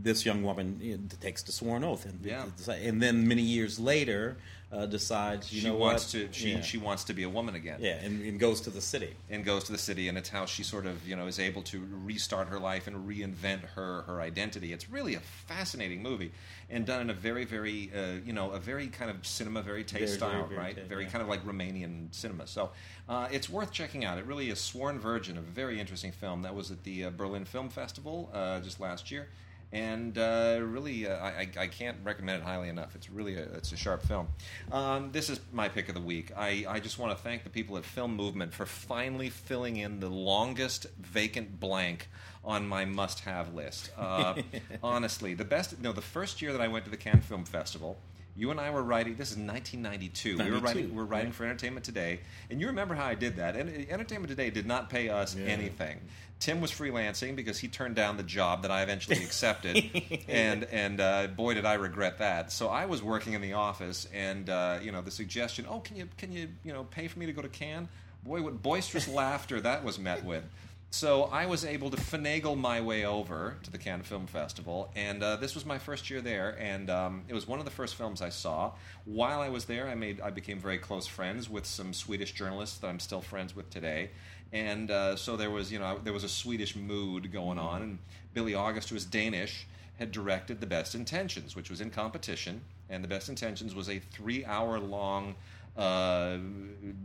[0.03, 2.46] this young woman you know, takes the sworn oath, and Yeah.
[2.68, 4.38] and then many years later
[4.70, 6.26] uh, decides you she know wants what?
[6.26, 6.33] to.
[6.33, 6.61] She yeah.
[6.61, 7.78] she wants to be a woman again.
[7.81, 9.14] yeah, and, and goes to the city.
[9.31, 11.62] and goes to the city, and it's how she sort of you know is able
[11.62, 14.72] to restart her life and reinvent her her identity.
[14.72, 16.33] It's really a fascinating movie,
[16.68, 19.85] and done in a very very uh, you know a very kind of cinema very
[19.85, 20.78] taste style, very right?
[20.87, 21.11] very yeah.
[21.11, 22.46] kind of like Romanian cinema.
[22.46, 22.70] So
[23.09, 24.18] uh, it's worth checking out.
[24.18, 27.46] It really is Sworn Virgin, a very interesting film that was at the uh, Berlin
[27.46, 29.28] Film Festival uh, just last year.
[29.72, 32.94] And uh, really, uh, I, I- can't recommend it highly enough.
[32.96, 34.28] It's really a, it's a sharp film.
[34.72, 36.33] Um, this is my pick of the week.
[36.37, 40.00] I, I just want to thank the people at Film Movement for finally filling in
[40.00, 42.09] the longest vacant blank
[42.42, 43.90] on my must-have list.
[43.98, 44.37] Uh,
[44.83, 45.78] honestly, the best.
[45.83, 47.98] No, the first year that I went to the Cannes Film Festival,
[48.38, 49.16] you and I were writing.
[49.16, 50.38] This is 1992.
[50.38, 50.90] We were writing.
[50.90, 51.35] We were writing right.
[51.35, 53.57] for Entertainment Today, and you remember how I did that.
[53.57, 55.46] And Entertainment Today did not pay us Yeah.
[55.46, 55.98] anything.
[56.38, 61.01] Tim was freelancing because he turned down the job that I eventually accepted, and and
[61.01, 62.53] uh, boy did I regret that.
[62.53, 65.96] So I was working in the office, and uh, you know the suggestion, oh, can
[65.96, 67.88] you can you you know pay for me to go to Cannes?
[68.22, 70.44] Boy, what boisterous laughter that was met with.
[70.90, 75.22] So I was able to finagle my way over to the Cannes Film Festival, and
[75.22, 77.94] uh, this was my first year there, and um, it was one of the first
[77.94, 78.72] films I saw.
[79.05, 82.79] While I was there, I made I became very close friends with some Swedish journalists
[82.79, 84.11] that I'm still friends with today,
[84.51, 87.98] and uh, so there was you know there was a Swedish mood going on, and
[88.33, 89.66] Billy August, who is Danish,
[89.98, 93.98] had directed The Best Intentions, which was in competition, and The Best Intentions was a
[93.98, 95.35] three-hour-long
[95.78, 96.36] uh,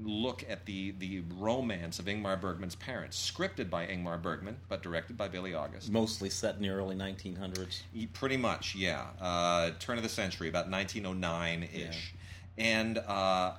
[0.02, 5.16] look at the the romance of Ingmar Bergman's parents, scripted by Ingmar Bergman but directed
[5.18, 5.92] by Billy August.
[5.92, 7.82] Mostly set in the early 1900s.
[8.14, 9.06] Pretty much, yeah.
[9.22, 12.14] Uh, turn of the century, about 1909 ish.
[12.58, 13.54] And uh,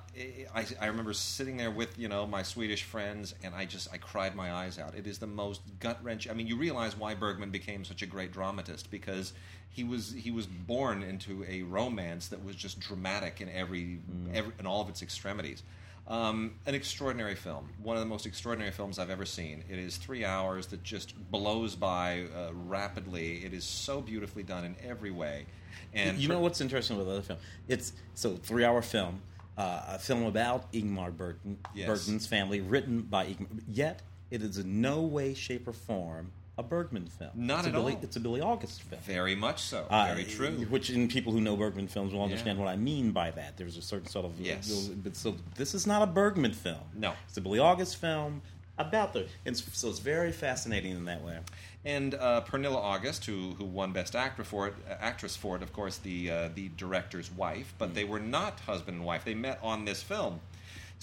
[0.53, 3.97] I, I remember sitting there with you know my Swedish friends, and I just I
[3.97, 4.95] cried my eyes out.
[4.95, 6.31] It is the most gut wrenching.
[6.31, 9.33] I mean, you realize why Bergman became such a great dramatist because
[9.69, 13.99] he was he was born into a romance that was just dramatic in every,
[14.33, 15.61] every in all of its extremities.
[16.07, 19.63] Um, an extraordinary film, one of the most extraordinary films I've ever seen.
[19.67, 23.43] It is three hours that just blows by uh, rapidly.
[23.43, 25.47] It is so beautifully done in every way.
[25.95, 27.39] And you for- know what's interesting with the other film?
[27.67, 29.19] It's so three hour film,
[29.57, 31.87] uh, a film about Ingmar Bergman, Yes.
[31.87, 33.61] Bergman's family, written by Ingmar.
[33.67, 37.31] Yet it is in no way, shape, or form a Bergman film.
[37.35, 37.99] Not it's a Billy, all.
[38.01, 39.01] It's a Billy August film.
[39.03, 39.85] Very much so.
[39.89, 40.51] Uh, Very true.
[40.69, 42.65] Which, in people who know Bergman films will understand Yeah.
[42.65, 43.57] what I mean by that.
[43.57, 44.89] There's a certain sort of Yes.
[45.03, 46.79] but so this is not a Bergman film.
[46.93, 47.13] No.
[47.27, 48.41] it's a Billy August film
[48.77, 49.27] about the.
[49.45, 51.39] And so it's very fascinating in that way.
[51.83, 55.61] And uh, Pernilla August, who who won Best Actor for it, uh, actress for it,
[55.61, 59.23] of course, the uh, the director's wife, but they were not husband and wife.
[59.23, 60.39] They met on this film.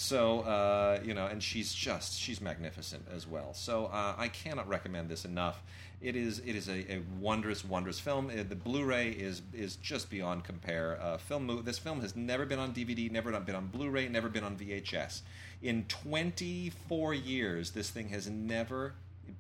[0.02, 3.54] So uh, you know, and she's just she's magnificent as well.
[3.54, 5.62] So uh, I cannot recommend this enough.
[6.00, 8.28] It is it is a, a wondrous wondrous film.
[8.28, 10.98] Uh, the Blu-ray is is just beyond compare.
[11.00, 14.42] Uh, film this film has never been on DVD, never been on Blu-ray, never been
[14.42, 15.20] on VHS.
[15.62, 18.94] In 24 years, this thing has never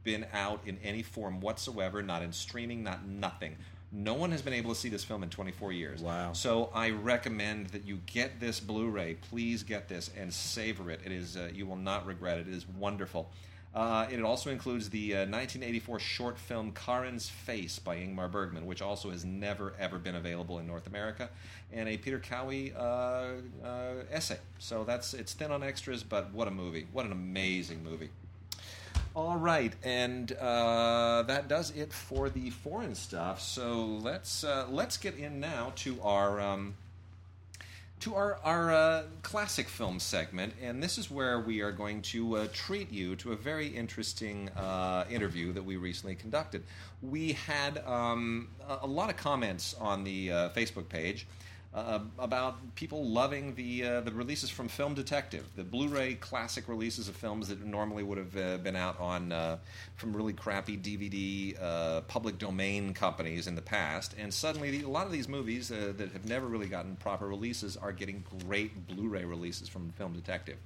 [0.04, 3.56] been out in any form whatsoever, not in streaming, not nothing.
[3.92, 6.00] No one has been able to see this film in 24 years.
[6.00, 6.32] Wow.
[6.32, 9.18] So I recommend that you get this Blu-ray.
[9.28, 11.00] Please get this and savor it.
[11.04, 12.48] It is uh, you will not regret it.
[12.48, 13.30] It is wonderful.
[13.74, 18.82] Uh, it also includes the uh, 1984 short film Karin's Face by Ingmar Bergman, which
[18.82, 21.30] also has never ever been available in North America,
[21.72, 22.80] and a Peter Cowie uh,
[23.64, 24.38] uh, essay.
[24.58, 26.86] So that's it's thin on extras, but what a movie!
[26.92, 28.10] What an amazing movie!
[29.14, 33.42] All right, and uh, that does it for the foreign stuff.
[33.42, 36.76] So let's uh, let's get in now to our um,
[38.00, 42.38] to our our uh, classic film segment, and this is where we are going to
[42.38, 46.62] uh, treat you to a very interesting uh, interview that we recently conducted.
[47.02, 51.26] We had um, a, a lot of comments on the uh, Facebook page.
[51.74, 57.08] Uh, about people loving the uh, the releases from Film Detective, the Blu-ray classic releases
[57.08, 59.56] of films that normally would have uh, been out on uh,
[59.96, 64.88] from really crappy DVD uh, public domain companies in the past, and suddenly the, a
[64.88, 68.86] lot of these movies uh, that have never really gotten proper releases are getting great
[68.88, 70.58] Blu-ray releases from Film Detective.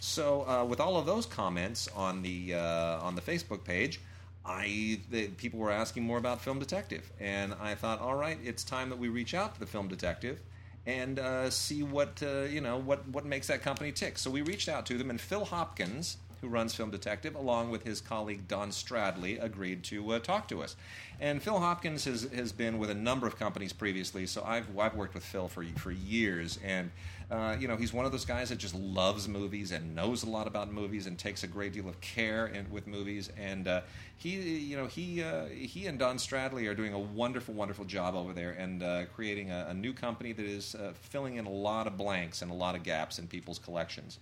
[0.00, 4.00] So, with all of those comments on the on the Facebook page.
[4.48, 8.64] I the, people were asking more about Film Detective, and I thought, all right, it's
[8.64, 10.40] time that we reach out to the Film Detective
[10.86, 14.18] and uh, see what uh, you know what what makes that company tick.
[14.18, 17.84] So we reached out to them, and Phil Hopkins, who runs Film Detective, along with
[17.84, 20.76] his colleague Don Stradley, agreed to uh, talk to us.
[21.20, 24.94] And Phil Hopkins has has been with a number of companies previously, so I've I've
[24.94, 26.92] worked with Phil for for years, and
[27.28, 30.30] uh, you know he's one of those guys that just loves movies and knows a
[30.30, 33.80] lot about movies and takes a great deal of care in, with movies, and uh,
[34.16, 38.14] he you know he uh, he and Don Stradley are doing a wonderful wonderful job
[38.14, 41.50] over there and uh, creating a, a, new company that is uh, filling in a
[41.50, 44.18] lot of blanks and a lot of gaps in people's collections.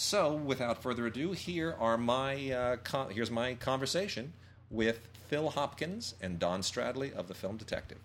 [0.00, 4.32] So, without further ado, here are my uh, con- here's my conversation
[4.70, 7.98] with Phil Hopkins and Don Stradley of the Film Detective.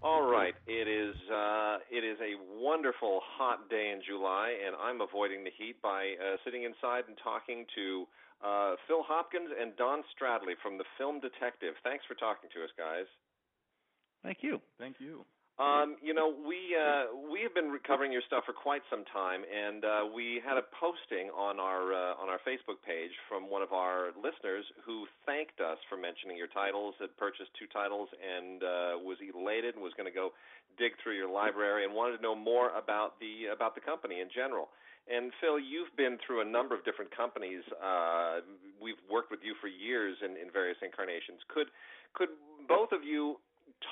[0.00, 5.02] All right, it is uh, it is a wonderful hot day in July, and I'm
[5.02, 8.06] avoiding the heat by uh, sitting inside and talking to
[8.42, 11.74] uh, Phil Hopkins and Don Stradley from the Film Detective.
[11.84, 13.04] Thanks for talking to us, guys.
[14.22, 14.62] Thank you.
[14.78, 15.26] Thank you.
[15.54, 19.46] Um, you know, we uh, we have been covering your stuff for quite some time,
[19.46, 23.62] and uh, we had a posting on our uh, on our Facebook page from one
[23.62, 26.98] of our listeners who thanked us for mentioning your titles.
[26.98, 30.34] Had purchased two titles and uh, was elated and was going to go
[30.74, 34.34] dig through your library and wanted to know more about the about the company in
[34.34, 34.74] general.
[35.06, 37.62] And Phil, you've been through a number of different companies.
[37.78, 38.42] Uh,
[38.82, 41.38] we've worked with you for years in, in various incarnations.
[41.46, 41.70] Could
[42.10, 42.34] could
[42.66, 43.38] both of you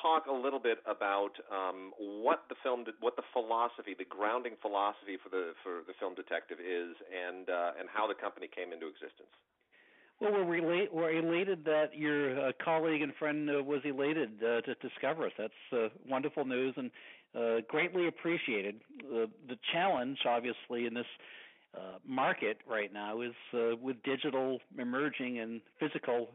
[0.02, 5.16] talk a little bit about um, what the film, what the philosophy, the grounding philosophy
[5.22, 8.86] for the for the film detective is, and uh, and how the company came into
[8.86, 9.32] existence.
[10.20, 14.60] Well, we're, relate, we're elated that your uh, colleague and friend uh, was elated uh,
[14.60, 15.32] to discover us.
[15.36, 16.92] That's uh, wonderful news and
[17.34, 18.76] uh, greatly appreciated.
[19.10, 21.06] The challenge, obviously, in this
[21.74, 23.32] uh, market right now is
[23.82, 26.28] with digital emerging and physical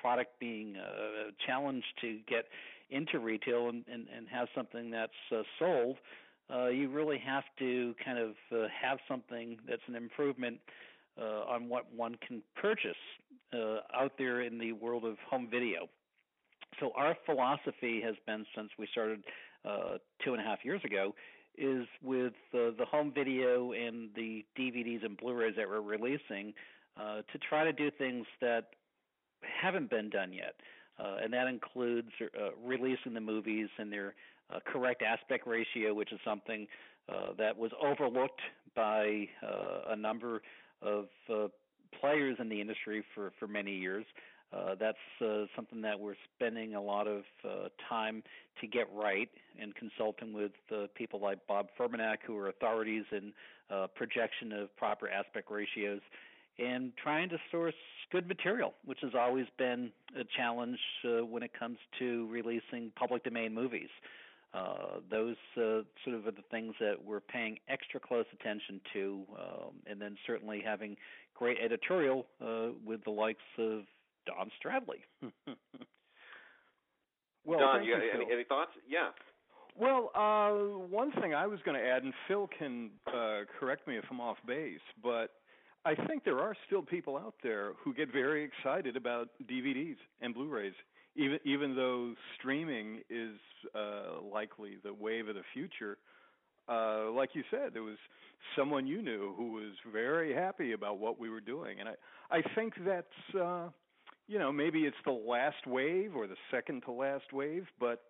[0.00, 2.46] product being uh, challenged to get
[2.94, 5.96] into retail and, and, and have something that's uh, sold,
[6.54, 10.58] uh, you really have to kind of uh, have something that's an improvement
[11.20, 12.96] uh, on what one can purchase
[13.52, 15.88] uh, out there in the world of home video.
[16.80, 19.22] So our philosophy has been since we started
[19.64, 21.14] uh, two and a half years ago
[21.56, 26.52] is with uh, the home video and the DVDs and Blu-rays that we're releasing
[27.00, 28.70] uh, to try to do things that
[29.62, 30.54] haven't been done yet
[30.98, 34.14] uh, and that includes uh, releasing the movies in their
[34.54, 36.66] uh, correct aspect ratio, which is something
[37.08, 38.40] uh, that was overlooked
[38.76, 40.42] by uh, a number
[40.82, 41.48] of uh,
[42.00, 44.04] players in the industry for, for many years.
[44.78, 44.98] That's
[45.56, 47.24] something that we're spending a lot of
[47.88, 48.22] time
[48.60, 49.28] to get right
[49.60, 50.52] and consulting with
[50.94, 53.32] people like Bob Furmanek, who are authorities in
[53.96, 56.00] projection of proper aspect ratios
[56.58, 57.74] and trying to source
[58.12, 63.24] good material, which has always been a challenge uh, when it comes to releasing public
[63.24, 63.88] domain movies.
[64.52, 69.24] Uh, those uh, sort of are the things that we're paying extra close attention to,
[69.36, 70.96] um, and then certainly having
[71.34, 73.80] great editorial uh, with the likes of
[74.26, 75.02] Don Stradley.
[77.44, 78.70] well, Don, you, you any, any, thoughts?
[78.88, 79.08] Yeah.
[79.76, 80.50] Well, uh,
[80.86, 84.20] one thing I was going to add, and Phil can uh, correct me if I'm
[84.20, 85.32] off base, but
[85.84, 90.34] I think there are still people out there who get very excited about DVDs and
[90.34, 90.72] Blu-rays,
[91.14, 93.36] even even though streaming is
[93.74, 95.98] uh, likely the wave of the future.
[96.66, 97.98] Uh, like you said, there was
[98.56, 101.94] someone you knew who was very happy about what we were doing, and I
[102.30, 103.68] I think that's uh,
[104.26, 108.04] you know maybe it's the last wave or the second to last wave, but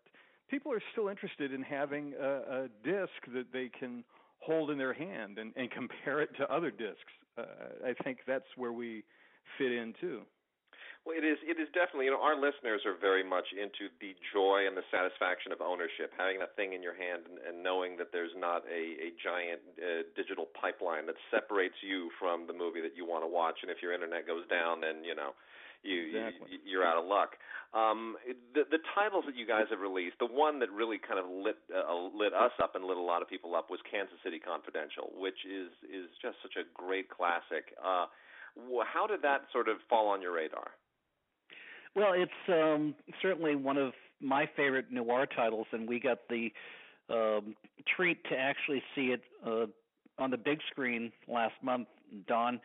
[0.48, 4.04] people are still interested in having a, a disc that they can
[4.38, 7.12] hold in their hand and, and compare it to other discs.
[7.36, 7.42] Uh,
[7.86, 9.04] I think that's where we
[9.58, 10.22] fit in too.
[11.04, 11.36] Well, it is.
[11.44, 12.08] It is definitely.
[12.08, 16.08] You know, our listeners are very much into the joy and the satisfaction of ownership,
[16.16, 19.60] having that thing in your hand, and, and knowing that there's not a, a giant
[19.76, 23.60] uh, digital pipeline that separates you from the movie that you want to watch.
[23.60, 25.36] And if your internet goes down, then you know,
[25.84, 26.48] you, exactly.
[26.52, 27.36] you you're out of luck.
[27.74, 28.16] Um,
[28.54, 31.56] the the titles that you guys have released, the one that really kind of lit
[31.74, 35.10] uh, lit us up and lit a lot of people up was Kansas City Confidential,
[35.16, 37.74] which is is just such a great classic.
[37.78, 38.06] Uh,
[38.86, 40.70] how did that sort of fall on your radar?
[41.96, 46.52] Well, it's um, certainly one of my favorite noir titles, and we got the
[47.10, 47.54] um,
[47.96, 49.66] treat to actually see it uh,
[50.18, 51.88] on the big screen last month.
[52.28, 52.60] Don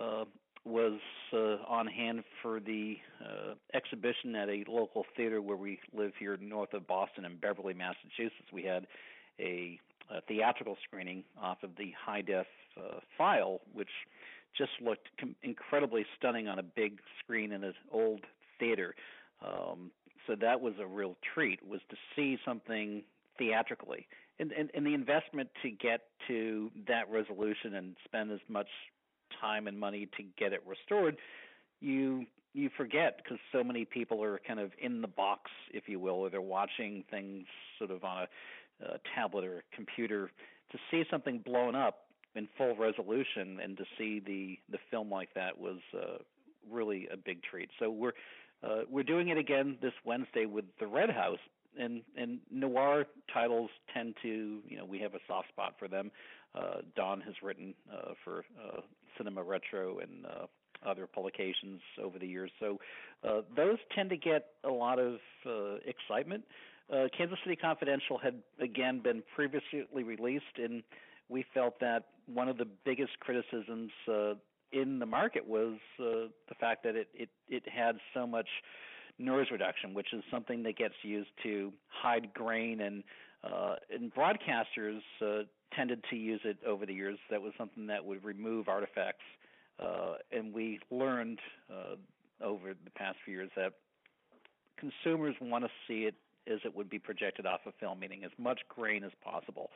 [0.00, 0.24] uh,
[0.68, 0.98] was
[1.32, 6.36] uh, on hand for the uh, exhibition at a local theater where we live here
[6.40, 8.52] north of Boston in Beverly, Massachusetts.
[8.52, 8.86] We had
[9.40, 9.78] a,
[10.10, 12.46] a theatrical screening off of the high def
[12.76, 13.88] uh, file, which
[14.56, 18.20] just looked com- incredibly stunning on a big screen in an old
[18.58, 18.94] theater.
[19.44, 19.90] Um,
[20.26, 23.02] so that was a real treat was to see something
[23.38, 24.06] theatrically
[24.38, 28.68] and, and and the investment to get to that resolution and spend as much
[29.40, 31.16] time and money to get it restored
[31.80, 32.24] you
[32.54, 36.14] you forget because so many people are kind of in the box if you will
[36.14, 37.46] or they're watching things
[37.78, 40.30] sort of on a, a tablet or a computer
[40.72, 42.04] to see something blown up
[42.34, 46.18] in full resolution and to see the the film like that was uh
[46.70, 48.12] really a big treat so we're
[48.62, 51.38] uh, we're doing it again this Wednesday with the Red House,
[51.78, 56.10] and and noir titles tend to you know we have a soft spot for them.
[56.54, 58.80] Uh, Don has written uh, for uh,
[59.16, 60.46] Cinema Retro and uh,
[60.86, 62.78] other publications over the years, so
[63.28, 66.44] uh, those tend to get a lot of uh, excitement.
[66.92, 70.82] Uh, Kansas City Confidential had again been previously released, and
[71.28, 74.34] we felt that one of the biggest criticisms uh,
[74.72, 78.48] in the market was uh, the fact that it, it it had so much
[79.18, 83.02] noise reduction, which is something that gets used to hide grain and
[83.44, 85.42] uh, and broadcasters uh,
[85.74, 87.18] tended to use it over the years.
[87.30, 89.24] That was something that would remove artifacts,
[89.82, 91.38] uh, and we learned
[91.70, 91.96] uh,
[92.44, 93.72] over the past few years that
[94.78, 96.14] consumers want to see it
[96.50, 99.70] as it would be projected off of film, meaning as much grain as possible.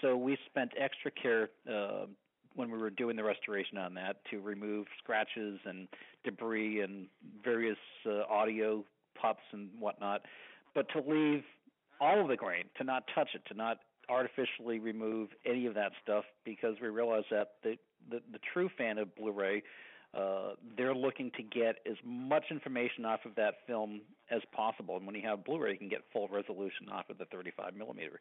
[0.00, 2.06] So we spent extra care uh,
[2.54, 5.88] when we were doing the restoration on that to remove scratches and
[6.24, 7.06] debris and
[7.44, 8.84] various uh, audio
[9.20, 10.22] pups and whatnot,
[10.74, 11.42] but to leave
[12.00, 15.92] all of the grain, to not touch it, to not artificially remove any of that
[16.02, 17.76] stuff because we realize that the
[18.10, 19.62] the, the true fan of Blu-ray
[20.16, 24.00] uh, they're looking to get as much information off of that film
[24.30, 24.96] as possible.
[24.96, 28.18] And when you have Blu-ray, you can get full resolution off of the 35 millimeter.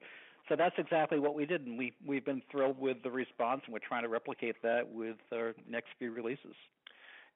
[0.50, 3.74] So that's exactly what we did, and we we've been thrilled with the response, and
[3.74, 6.56] we're trying to replicate that with our next few releases.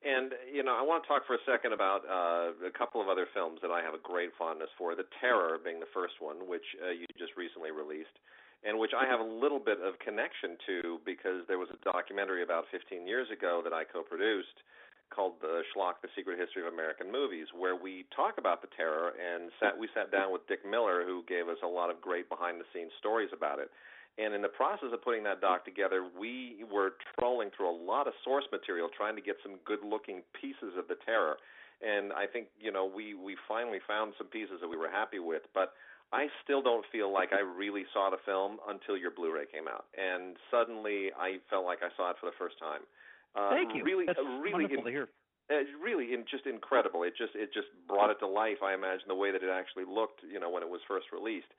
[0.03, 3.07] And you know, I want to talk for a second about uh, a couple of
[3.07, 4.95] other films that I have a great fondness for.
[4.95, 8.15] The Terror being the first one, which uh, you just recently released
[8.63, 12.43] and which I have a little bit of connection to because there was a documentary
[12.43, 14.61] about 15 years ago that I co-produced
[15.09, 19.11] called the Schlock: The Secret History of American Movies, where we talk about the terror
[19.19, 22.29] and sat we sat down with Dick Miller, who gave us a lot of great
[22.29, 23.69] behind-the-scenes stories about it.
[24.17, 28.07] And in the process of putting that doc together, we were trolling through a lot
[28.07, 31.37] of source material, trying to get some good-looking pieces of the terror.
[31.81, 35.19] And I think you know we we finally found some pieces that we were happy
[35.19, 35.73] with, but
[36.11, 39.87] I still don't feel like I really saw the film until your Blu-ray came out,
[39.95, 42.83] and suddenly I felt like I saw it for the first time.
[43.31, 43.83] Uh, Thank you.
[43.83, 45.07] Really, That's uh, really, wonderful in, to hear.
[45.47, 47.03] Uh, really, in, just incredible.
[47.03, 48.59] It just it just brought it to life.
[48.59, 51.51] I imagine the way that it actually looked, you know, when it was first released.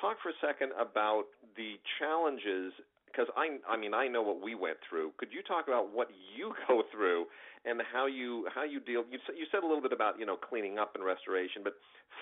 [0.00, 2.74] Talk for a second about the challenges
[3.06, 5.14] because I I mean I know what we went through.
[5.18, 7.26] Could you talk about what you go through
[7.64, 9.04] and how you how you deal?
[9.10, 11.74] You said, you said a little bit about you know cleaning up and restoration, but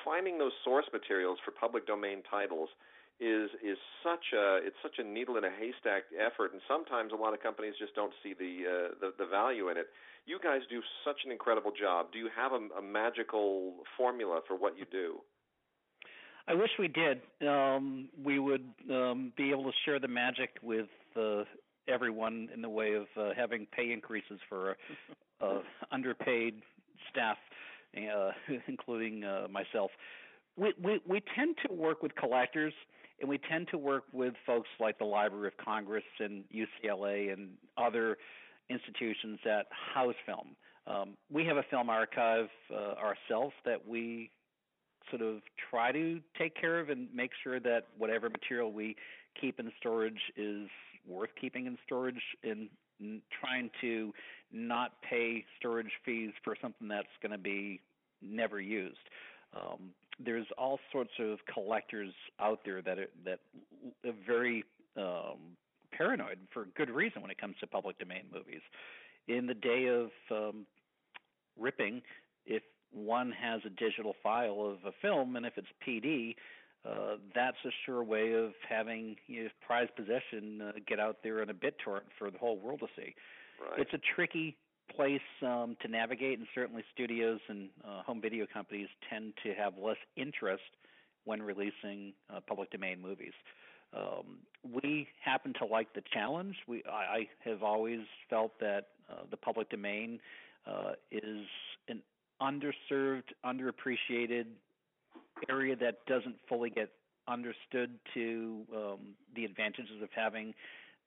[0.05, 2.69] finding those source materials for public domain titles
[3.21, 7.17] is is such a it's such a needle in a haystack effort, and sometimes a
[7.17, 9.87] lot of companies just don't see the uh, the, the value in it.
[10.27, 12.13] You guys do such an incredible job.
[12.13, 15.19] Do you have a, a magical formula for what you do?
[16.49, 17.21] I wish we did.
[17.47, 21.45] Um, we would um, be able to share the magic with uh,
[21.89, 24.77] everyone in the way of uh, having pay increases for
[25.41, 25.61] uh,
[25.93, 26.63] underpaid
[27.11, 27.37] staff,
[27.97, 28.31] uh,
[28.69, 29.91] including uh, myself.
[30.57, 32.75] We, we we tend to work with collectors,
[33.21, 37.51] and we tend to work with folks like the Library of Congress and UCLA and
[37.79, 38.19] other
[38.69, 40.57] institutions that house film.
[40.87, 44.31] Um, we have a film archive uh, ourselves that we
[45.11, 48.97] sort of try to take care of and make sure that whatever material we
[49.41, 50.69] keep in storage is
[51.07, 52.69] worth keeping in storage and
[53.41, 54.13] trying to
[54.53, 57.81] not pay storage fees for something that's going to be
[58.21, 58.99] never used.
[59.55, 59.91] Um,
[60.25, 63.41] there's all sorts of collectors out there that are, that
[64.07, 64.65] are very
[64.97, 65.57] um,
[65.91, 68.61] paranoid for good reason when it comes to public domain movies.
[69.29, 70.67] In the day of um,
[71.59, 72.03] ripping,
[72.47, 72.63] if
[72.93, 76.37] one has a digital file of a film, and if it's PD,
[76.85, 81.43] uh, that's a sure way of having you know, prized possession uh, get out there
[81.43, 83.15] in a BitTorrent for the whole world to see.
[83.61, 83.81] Right.
[83.81, 84.57] It's a tricky
[84.95, 89.75] place um, to navigate, and certainly studios and uh, home video companies tend to have
[89.79, 90.63] less interest
[91.25, 93.33] when releasing uh, public domain movies.
[93.97, 94.39] Um,
[94.83, 96.57] we happen to like the challenge.
[96.67, 100.19] We I, I have always felt that uh, the public domain
[100.67, 101.47] uh, is
[101.89, 102.01] an
[102.43, 104.47] underserved, underappreciated
[105.49, 106.91] area that doesn't fully get
[107.29, 108.99] understood to um,
[109.37, 110.53] the advantages of having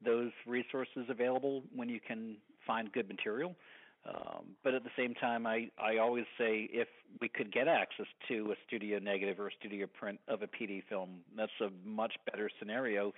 [0.04, 3.56] those resources available when you can find good material.
[4.08, 6.88] Um, but at the same time, I, I always say if
[7.20, 10.84] we could get access to a studio negative or a studio print of a PD
[10.88, 13.14] film, that's a much better scenario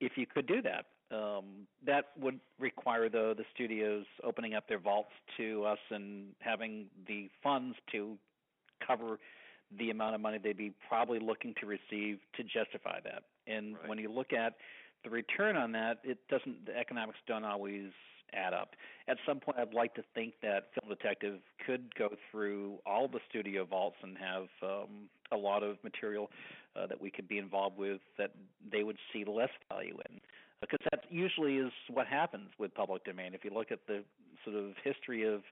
[0.00, 0.86] if you could do that.
[1.10, 6.86] Um, that would require, though, the studios opening up their vaults to us and having
[7.06, 8.16] the funds to
[8.86, 9.18] cover
[9.78, 13.22] the amount of money they'd be probably looking to receive to justify that.
[13.46, 13.88] And Right.
[13.88, 14.54] when you look at
[15.04, 16.66] the return on that, it doesn't.
[16.66, 17.92] The economics don't always
[18.32, 18.76] add up.
[19.06, 23.20] At some point, I'd like to think that Film Detective could go through all the
[23.28, 26.30] studio vaults and have um, a lot of material
[26.76, 28.32] uh, that we could be involved with that
[28.70, 30.20] they would see less value in.
[30.60, 33.32] Because that usually is what happens with public domain.
[33.34, 34.02] If you look at the
[34.44, 35.42] sort of history of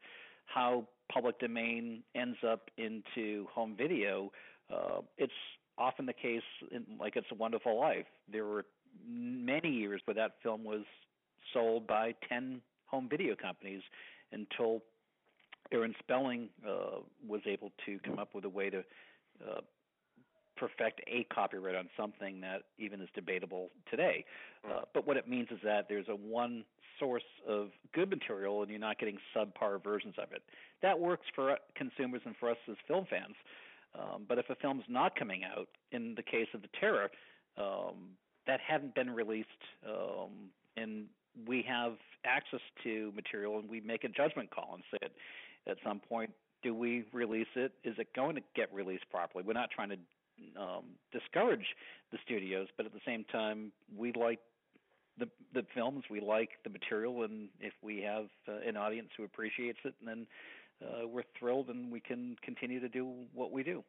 [0.47, 4.33] how public domain ends up into home video,
[4.73, 5.33] uh, it's
[5.79, 6.43] often the case,
[6.73, 8.07] in, like It's a Wonderful Life.
[8.31, 8.65] There were
[9.09, 10.83] many years where that film was
[11.53, 13.83] sold by 10 home video companies
[14.33, 14.83] until
[15.73, 19.61] Aaron Spelling uh, was able to come up with a way to uh,
[20.57, 24.25] perfect a copyright on something that even is debatable today.
[24.69, 26.65] Uh, but what it means is that there's a one
[26.99, 30.43] source of good material and you're not getting subpar versions of it.
[30.83, 33.35] That works for consumers and for us as film fans.
[33.95, 37.11] Um, but if a film's not coming out, in the case of The Terror,
[37.57, 38.11] um,
[38.47, 39.49] that hadn't been released,
[39.89, 41.07] um, and
[41.47, 41.95] we have
[42.25, 45.09] access to material, and we make a judgment call and say
[45.69, 46.31] at some point:
[46.63, 47.73] Do we release it?
[47.85, 49.45] Is it going to get released properly?
[49.47, 49.97] We're not trying to
[50.59, 51.67] um, discourage
[52.13, 54.41] the studios, but at the same time, we like
[55.19, 59.25] the the films, we like the material, and if we have uh, an audience who
[59.25, 60.27] appreciates it, then
[60.83, 63.83] uh, we're thrilled, and we can continue to do what we do.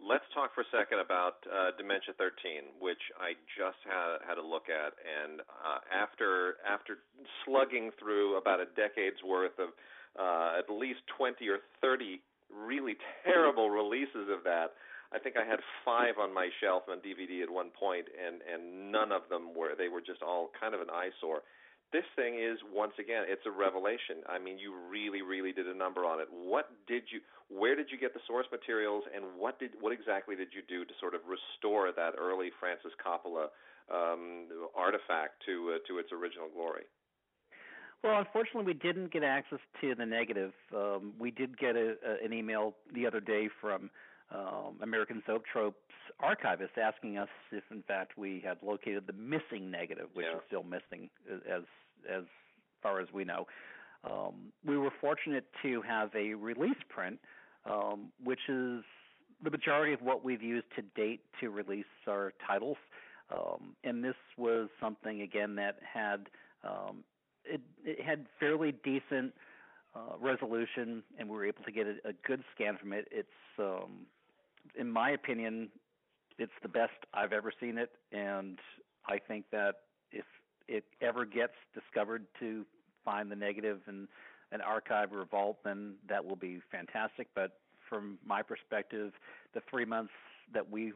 [0.00, 4.44] Let's talk for a second about uh, Dementia 13, which I just had had a
[4.44, 7.00] look at, and uh, after after
[7.44, 9.72] slugging through about a decade's worth of
[10.20, 12.20] uh, at least 20 or 30
[12.52, 14.76] really terrible releases of that,
[15.12, 18.90] I think I had five on my shelf on DVD at one point, and and
[18.90, 19.74] none of them were.
[19.76, 21.42] They were just all kind of an eyesore.
[21.92, 24.26] This thing is once again, it's a revelation.
[24.26, 26.26] I mean, you really, really did a number on it.
[26.30, 27.20] What did you?
[27.46, 30.84] Where did you get the source materials, and what did what exactly did you do
[30.84, 33.54] to sort of restore that early Francis Coppola
[33.86, 36.90] um, artifact to uh, to its original glory?
[38.02, 40.52] Well, unfortunately, we didn't get access to the negative.
[40.74, 43.90] Um, we did get a, a, an email the other day from
[44.34, 45.76] um, American Zoetrope's
[46.20, 50.36] archivist asking us if, in fact, we had located the missing negative, which Yeah.
[50.36, 51.10] is still missing
[51.48, 51.64] as
[52.08, 52.24] as
[52.82, 53.46] far as we know.
[54.04, 57.18] Um, we were fortunate to have a release print,
[57.64, 58.84] um, which is
[59.42, 62.76] the majority of what we've used to date to release our titles.
[63.30, 66.28] Um, and this was something again that had
[66.62, 67.02] um,
[67.44, 69.34] it, it had fairly decent
[69.94, 73.08] uh, resolution, and we were able to get a, a good scan from it.
[73.10, 74.06] It's, um,
[74.74, 75.68] in my opinion,
[76.38, 78.58] it's the best I've ever seen it, and
[79.06, 79.76] I think that
[80.12, 80.24] if
[80.68, 82.64] it ever gets discovered to
[83.04, 84.08] find the negative in
[84.52, 87.28] an archive or vault, then that will be fantastic.
[87.34, 87.52] But
[87.88, 89.12] from my perspective,
[89.54, 90.12] the three months
[90.52, 90.92] that we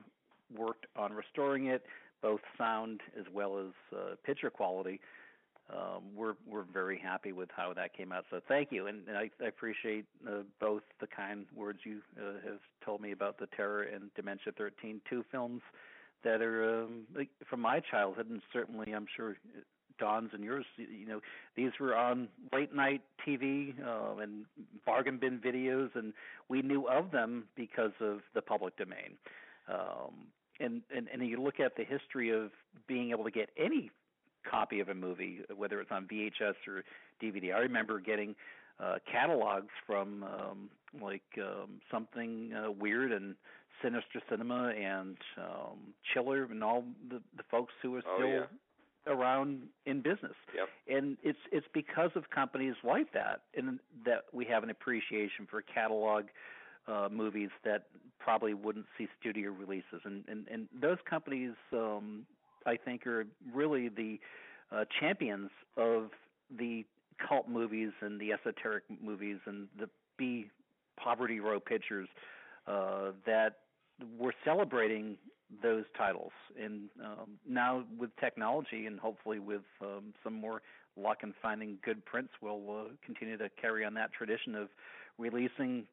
[0.56, 1.84] worked on restoring it,
[2.22, 5.00] both sound as well as uh, picture quality,
[5.74, 8.24] um, we're we're very happy with how that came out.
[8.30, 12.32] So thank you, and, and I, I appreciate uh, both the kind words you uh,
[12.44, 15.62] have told me about the Terror and Dementia 13, two films
[16.24, 19.36] that are um, like, from my childhood, and certainly I'm sure
[19.98, 20.64] Don's and yours.
[20.76, 21.20] You know,
[21.56, 24.46] these were on late night TV uh, and
[24.84, 26.12] bargain bin videos, and
[26.48, 29.16] we knew of them because of the public domain.
[29.68, 30.26] Um,
[30.58, 32.50] and, and and you look at the history of
[32.86, 33.90] being able to get any
[34.48, 36.84] copy of a movie, whether it's on VHS or
[37.22, 37.54] DVD.
[37.54, 38.34] I remember getting
[38.78, 40.70] uh, catalogs from um,
[41.00, 43.34] like um, something uh, weird and
[43.82, 45.78] Sinister Cinema and um,
[46.12, 48.42] Chiller and all the, the folks who are Oh, still yeah.
[49.06, 50.34] around in business.
[50.54, 50.68] Yep.
[50.98, 55.62] And it's it's because of companies like that and that we have an appreciation for
[55.62, 56.24] catalog
[56.88, 57.84] uh, movies that
[58.18, 60.00] probably wouldn't see studio releases.
[60.04, 62.26] And and, and those companies um,
[62.66, 64.18] I think are really the
[64.72, 66.10] uh, champions of
[66.56, 66.84] the
[67.28, 70.46] cult movies and the esoteric movies and the B
[70.96, 72.08] poverty row pictures
[72.66, 73.58] uh, that
[74.18, 75.16] we're celebrating
[75.62, 76.32] those titles,
[76.62, 80.62] and um, now with technology and hopefully with um, some more
[80.96, 84.68] luck in finding good prints, we'll uh, continue to carry on that tradition of
[85.18, 85.84] releasing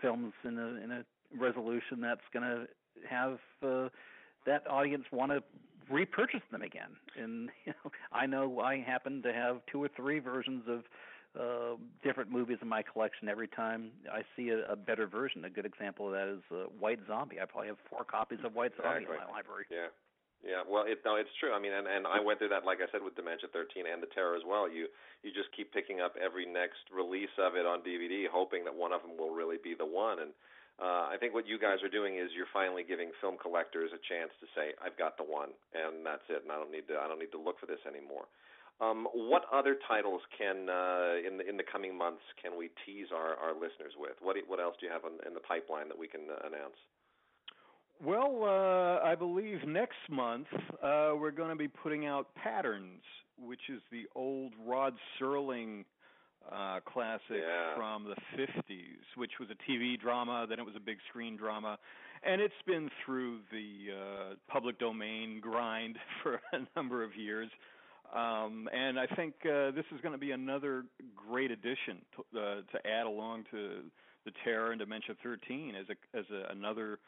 [0.00, 1.04] films in a in a
[1.36, 2.66] resolution that's going to
[3.08, 3.88] have uh,
[4.46, 5.42] that audience want to
[5.90, 6.96] repurchase them again.
[7.16, 10.84] And you know, I know I happen to have two or three versions of
[11.38, 13.28] uh, different movies in my collection.
[13.28, 16.68] Every time I see a, a better version, a good example of that is uh,
[16.78, 17.40] White Zombie.
[17.40, 19.16] I probably have four copies of White Zombie exactly.
[19.16, 19.64] in my library.
[19.70, 19.92] Yeah.
[20.38, 21.50] Yeah, well, it, no, it's true.
[21.50, 23.98] I mean, and and I went through that, like I said, with Dementia 13 and
[23.98, 24.70] The Terror as well.
[24.70, 24.86] You
[25.26, 28.94] you just keep picking up every next release of it on DVD, hoping that one
[28.94, 30.22] of them will really be the one.
[30.22, 30.30] And
[30.78, 33.98] uh, I think what you guys are doing is you're finally giving film collectors a
[34.06, 36.98] chance to say, "I've got the one, and that's it, and I don't need to
[36.98, 38.30] I don't need to look for this anymore."
[38.80, 43.08] Um, what other titles can uh, in the in the coming months can we tease
[43.10, 44.14] our, our listeners with?
[44.22, 46.78] What what else do you have in, in the pipeline that we can uh, announce?
[48.00, 50.46] Well, uh, I believe next month
[50.80, 53.02] uh, we're going to be putting out Patterns,
[53.36, 55.84] which is the old Rod Serling
[56.52, 57.74] uh, classic Yeah.
[57.76, 61.78] from the 50s, which was a TV drama, then it was a big screen drama,
[62.22, 67.50] and it's been through the uh, public domain grind for a number of years.
[68.14, 70.84] Um, and I think uh, this is going to be another
[71.14, 73.82] great addition to, uh, to add along to
[74.24, 76.98] the Terror and Dementia 13 as a as a, another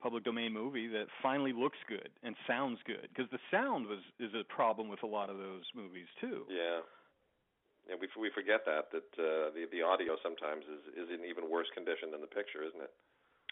[0.00, 4.30] public domain movie that finally looks good and sounds good because the sound was is
[4.34, 6.42] a problem with a lot of those movies too.
[6.48, 6.80] Yeah.
[7.88, 11.50] Yeah, we we forget that that uh, the the audio sometimes is is in even
[11.50, 12.90] worse condition than the picture, isn't it?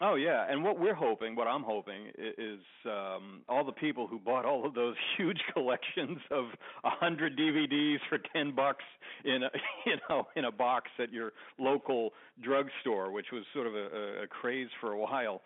[0.01, 4.19] Oh yeah, and what we're hoping, what I'm hoping, is um, all the people who
[4.19, 6.45] bought all of those huge collections of
[6.83, 8.83] a hundred DVDs for ten bucks
[9.23, 9.49] in a
[9.85, 12.11] you know in a box at your local
[12.41, 15.41] drugstore, which was sort of a- a craze for a while.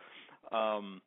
[0.52, 1.02] Um,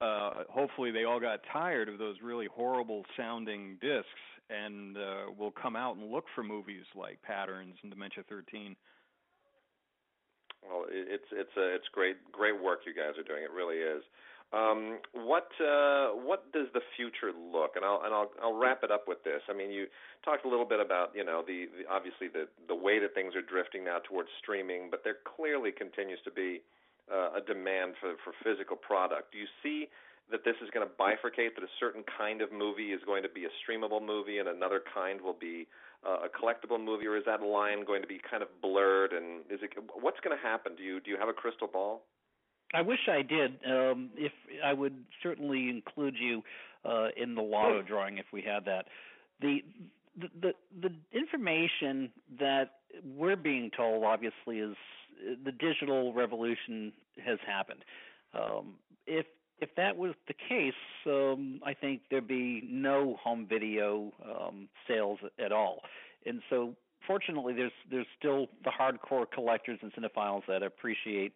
[0.00, 4.06] uh, hopefully, they all got tired of those really horrible sounding discs
[4.50, 8.76] and uh, will come out and look for movies like Patterns and Dementia 13.
[10.66, 13.44] Well, it's it's a it's great great work you guys are doing.
[13.44, 14.02] It really is.
[14.50, 17.76] Um, what uh, what does the future look?
[17.76, 19.42] And I'll and I'll I'll wrap it up with this.
[19.48, 19.86] I mean, you
[20.24, 23.36] talked a little bit about you know the, the obviously the the way that things
[23.36, 26.62] are drifting now towards streaming, but there clearly continues to be
[27.12, 29.32] uh, a demand for for physical product.
[29.32, 29.88] Do you see
[30.30, 31.54] that this is going to bifurcate?
[31.54, 34.82] That a certain kind of movie is going to be a streamable movie, and another
[34.94, 35.66] kind will be
[36.06, 39.12] uh, a collectible movie, or is that line going to be kind of blurred?
[39.12, 40.72] And is it what's going to happen?
[40.76, 42.02] Do you do you have a crystal ball?
[42.74, 43.58] I wish I did.
[43.66, 44.32] Um, if
[44.64, 46.42] I would certainly include you
[46.84, 48.86] uh, in the lotto drawing if we had that.
[49.40, 49.58] The,
[50.16, 50.52] the the
[50.82, 52.72] the information that
[53.16, 54.76] we're being told obviously is
[55.26, 56.92] uh, the digital revolution
[57.24, 57.84] has happened.
[58.34, 58.74] Um,
[59.06, 59.26] if
[59.60, 60.72] if that was the case,
[61.06, 65.82] um, I think there'd be no home video um, sales at all.
[66.26, 66.74] And so,
[67.06, 71.32] fortunately, there's there's still the hardcore collectors and cinephiles that appreciate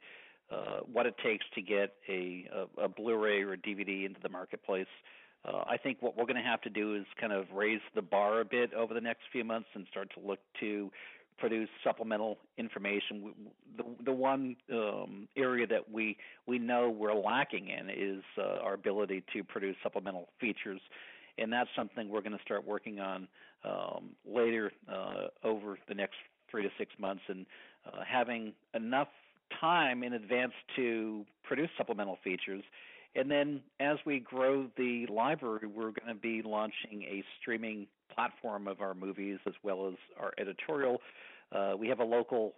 [0.50, 2.46] uh, what it takes to get a,
[2.78, 4.86] a, a Blu-ray or a DVD into the marketplace.
[5.44, 8.02] Uh, I think what we're going to have to do is kind of raise the
[8.02, 10.90] bar a bit over the next few months and start to look to
[11.42, 13.34] produce supplemental information.
[13.76, 16.16] The the one um, area that we
[16.46, 20.80] we know we're lacking in is uh, our ability to produce supplemental features,
[21.38, 23.26] and that's something we're going to start working on
[23.64, 26.14] um, later uh, over the next
[26.48, 27.44] three to six months, and
[27.86, 29.08] uh, having enough
[29.60, 32.62] time in advance to produce supplemental features.
[33.16, 38.68] And then as we grow the library, we're going to be launching a streaming platform
[38.68, 41.00] of our movies as well as our editorial.
[41.54, 42.54] Uh, we have a local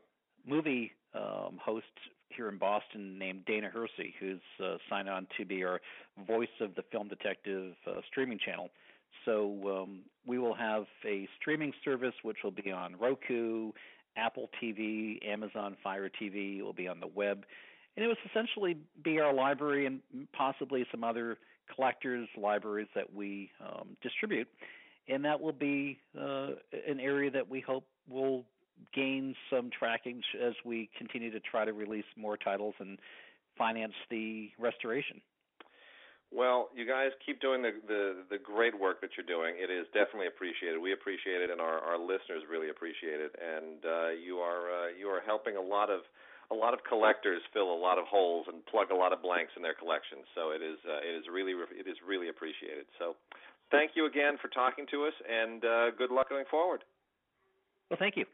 [0.47, 1.87] movie um, host
[2.29, 5.81] here in Boston named Dana Hersey, who's uh, signed on to be our
[6.27, 8.71] voice of the Film Detective uh, streaming channel.
[9.25, 13.73] So um, we will have a streaming service which will be on Roku,
[14.17, 16.59] Apple TV, Amazon Fire TV.
[16.59, 17.45] It will be on the web,
[17.97, 20.01] and it will essentially be our library and
[20.33, 21.39] possibly some other
[21.75, 24.49] collectors' libraries that we um, distribute.
[25.09, 26.51] And that will be uh,
[26.89, 28.45] an area that we hope will
[28.95, 32.99] gain some tracking as we continue to try to release more titles and
[33.57, 35.21] finance the restoration.
[36.35, 39.55] Well, you guys keep doing the, the the great work that you're doing.
[39.55, 40.83] It is definitely appreciated.
[40.83, 43.31] We appreciate it, and our, our listeners really appreciate it.
[43.39, 46.03] And uh, you are uh, you are helping a lot of
[46.51, 49.53] a lot of collectors fill a lot of holes and plug a lot of blanks
[49.55, 50.27] in their collections.
[50.35, 52.91] So it is uh, it is really it is really appreciated.
[52.99, 53.15] So
[53.71, 56.83] thank you again for talking to us, and uh, good luck going forward.
[57.91, 58.27] Well, thank you.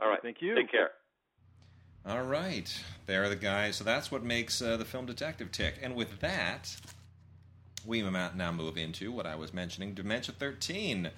[0.00, 0.54] All right, Thank you.
[0.54, 0.90] Take care.
[2.06, 3.76] All right, there are the guys.
[3.76, 5.74] So that's what makes uh, the film detective tick.
[5.82, 6.74] And with that,
[7.84, 11.10] we ma- now move into what I was mentioning, Dementia 13,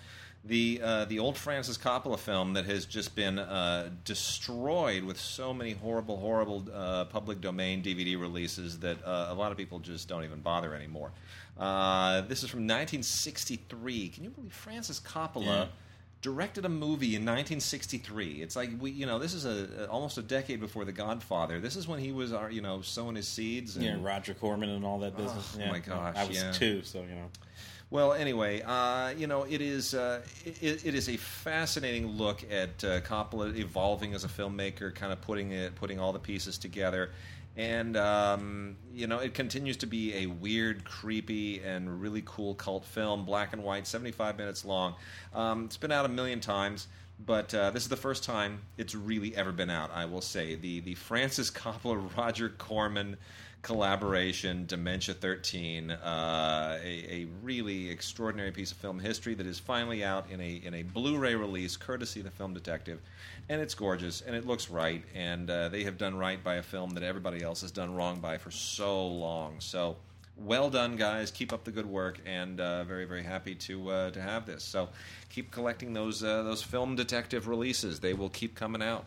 [0.45, 5.55] the uh, the old Francis Coppola film that has just been uh, destroyed with so
[5.55, 10.09] many horrible, horrible uh, public domain DVD releases that uh, a lot of people just
[10.09, 11.13] don't even bother anymore.
[11.57, 14.09] Uh, this is from 1963.
[14.09, 15.45] Can you believe Francis Coppola?
[15.45, 15.67] Yeah.
[16.23, 18.43] Directed a movie in 1963.
[18.43, 21.61] It's like we, you know, this is a, a- almost a decade before The Godfather.
[21.61, 23.77] This is when he was, uh, you know, sowing his seeds.
[23.77, 25.55] And, Yeah, Roger Corman and all that business.
[25.57, 25.71] Oh, yeah.
[25.71, 26.53] my gosh, I was yeah.
[26.53, 27.29] two, so you know.
[27.91, 32.83] Well, anyway, uh, you know, it is uh, it, it is a fascinating look at
[32.83, 37.11] uh, Coppola evolving as a filmmaker, kind of putting it, putting all the pieces together,
[37.57, 42.85] and um, you know, it continues to be a weird, creepy, and really cool cult
[42.85, 44.95] film, black and white, seventy five minutes long.
[45.35, 46.89] Um, it's been out a million times.
[47.25, 49.91] But uh, this is the first time it's really ever been out.
[49.95, 53.17] I will say the the Francis Coppola Roger Corman
[53.63, 60.05] collaboration, Dementia 13, uh, a, a really extraordinary piece of film history that is finally
[60.05, 63.01] out in a in a Blu-ray release, courtesy of the Film Detective,
[63.49, 66.63] and it's gorgeous and it looks right, and uh, they have done right by a
[66.63, 69.57] film that everybody else has done wrong by for so long.
[69.61, 69.97] So.
[70.39, 71.31] Well done, guys!
[71.31, 74.65] Keep up the good work, and uh, very, very happy to uh, to have this.
[74.65, 74.89] So,
[75.29, 79.05] keep collecting those uh, those film detective releases; they will keep coming out.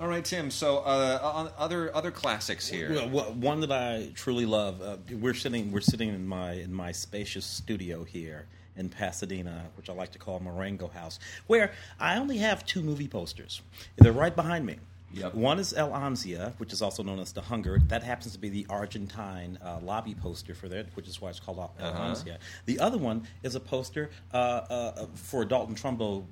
[0.00, 0.50] All right, Tim.
[0.50, 2.90] So, uh, other other classics here.
[3.12, 4.82] Well, one that I truly love.
[4.82, 5.70] Uh, we're sitting.
[5.70, 10.18] We're sitting in my in my spacious studio here in Pasadena, which I like to
[10.18, 13.62] call Marengo House, where I only have two movie posters.
[13.96, 14.78] They're right behind me.
[15.14, 15.34] Yep.
[15.34, 17.78] One is El Ansia, which is also known as The Hunger.
[17.88, 21.40] That happens to be the Argentine uh, lobby poster for that, which is why it's
[21.40, 21.98] called El Uh-huh.
[22.14, 22.38] Ansia.
[22.66, 26.22] The other one is a poster uh, uh, for Dalton Trumbo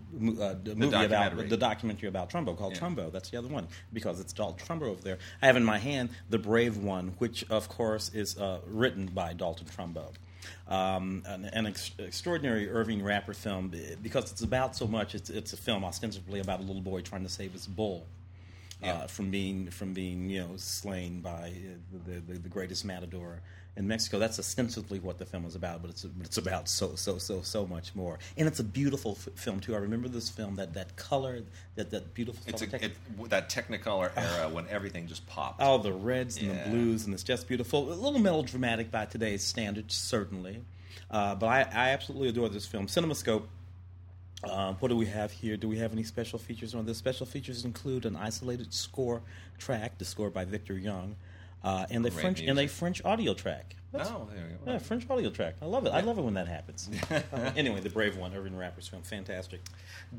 [0.40, 1.48] uh, the movie about documentary.
[1.48, 2.80] the documentary about Trumbo called Yeah.
[2.80, 3.12] Trumbo.
[3.12, 5.18] That's the other one because it's Dalton Trumbo over there.
[5.40, 9.32] I have in my hand the Brave One, which of course is uh, written by
[9.32, 10.06] Dalton Trumbo.
[10.66, 13.72] Um, an, an ex- extraordinary Irving Rapper film
[14.02, 15.14] because it's about so much.
[15.14, 18.06] It's, it's a film ostensibly about a little boy trying to save his bull.
[18.82, 18.92] Yeah.
[18.94, 21.52] Uh, from being from being you know slain by
[22.06, 23.40] the, the the greatest matador
[23.76, 24.18] in Mexico.
[24.18, 27.66] That's ostensibly what the film is about, but it's it's about so so so so
[27.66, 28.18] much more.
[28.36, 29.74] And it's a beautiful f- film too.
[29.74, 31.42] I remember this film that that color
[31.76, 32.42] that that beautiful.
[32.46, 32.92] It's a, it,
[33.30, 35.60] that Technicolor era when everything just popped.
[35.62, 36.64] All the reds and Yeah.
[36.64, 37.90] the blues, and it's just beautiful.
[37.90, 40.60] A little melodramatic by today's standards, certainly.
[41.10, 42.86] Uh, but I, I absolutely adore this film.
[42.88, 43.44] CinemaScope.
[44.44, 45.56] Uh, what do we have here?
[45.56, 49.22] Do we have any special features on the Special features include an isolated score
[49.58, 51.14] track, the score by Victor Young,
[51.62, 52.66] uh, and a Great French and a.
[52.66, 53.76] French audio track.
[53.92, 54.72] That's- Oh, there we go.
[54.72, 55.56] Yeah, French audio track.
[55.60, 55.90] I love it.
[55.90, 56.88] I love it when that happens.
[57.10, 59.60] Uh, anyway, the brave one, Irving Rapper's film, fantastic.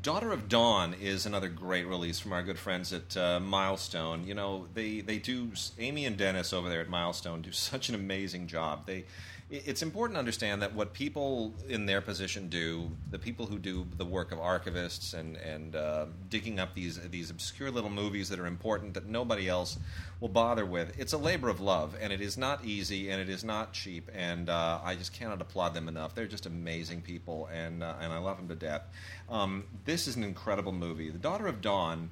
[0.01, 4.25] Daughter of Dawn is another great release from our good friends at uh, Milestone.
[4.25, 7.95] You know, they they do Amy and Dennis over there at Milestone do such an
[7.95, 8.85] amazing job.
[8.85, 9.05] They
[9.53, 13.85] it's important to understand that what people in their position do, the people who do
[13.97, 18.39] the work of archivists and and uh, digging up these these obscure little movies that
[18.39, 19.77] are important that nobody else
[20.19, 20.99] will bother with.
[20.99, 24.09] It's a labor of love, and it is not easy, and it is not cheap.
[24.15, 26.15] And uh, I just cannot applaud them enough.
[26.15, 28.81] They're just amazing people, and uh, and I love them to death.
[29.29, 31.11] Um, this is an incredible movie.
[31.11, 32.09] The Daughter of Dawn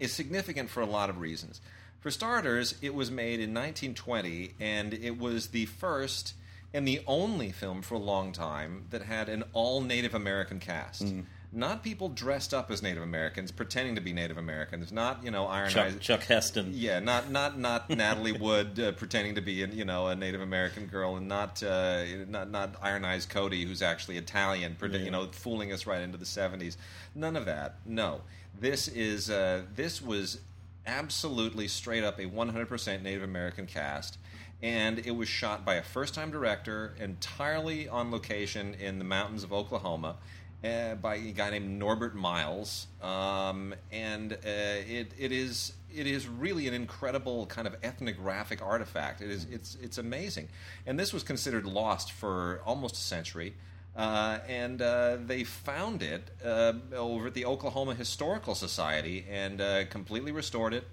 [0.00, 1.60] is significant for a lot of reasons.
[2.00, 6.32] For starters, it was made in 1920, and it was the first
[6.72, 11.04] and the only film for a long time that had an all Native American cast.
[11.52, 14.92] Not people dressed up as Native Americans, pretending to be Native Americans.
[14.92, 15.96] Not you know Iron Chuck, Eyes.
[15.98, 16.70] Chuck Heston.
[16.72, 20.42] Yeah, not not not Natalie Wood uh, pretending to be a, you know a Native
[20.42, 25.10] American girl, and not uh, not not Iron Eyes Cody who's actually Italian, pret- you
[25.10, 26.78] know, fooling us right into the seventies.
[27.16, 27.80] None of that.
[27.84, 28.20] No,
[28.60, 30.38] this is uh, this was
[30.86, 34.18] absolutely straight up a one hundred percent Native American cast.
[34.62, 39.52] And it was shot by a first-time director, entirely on location in the mountains of
[39.52, 40.16] Oklahoma
[40.62, 46.28] uh, by a guy named Norbert Myles, um, and uh, it it is it is
[46.28, 49.22] really an incredible kind of ethnographic artifact.
[49.22, 50.48] It is it's it's amazing,
[50.86, 53.54] and this was considered lost for almost a century.
[53.96, 59.84] Uh, and uh, they found it uh, over at the Oklahoma Historical Society and uh,
[59.86, 60.86] completely restored it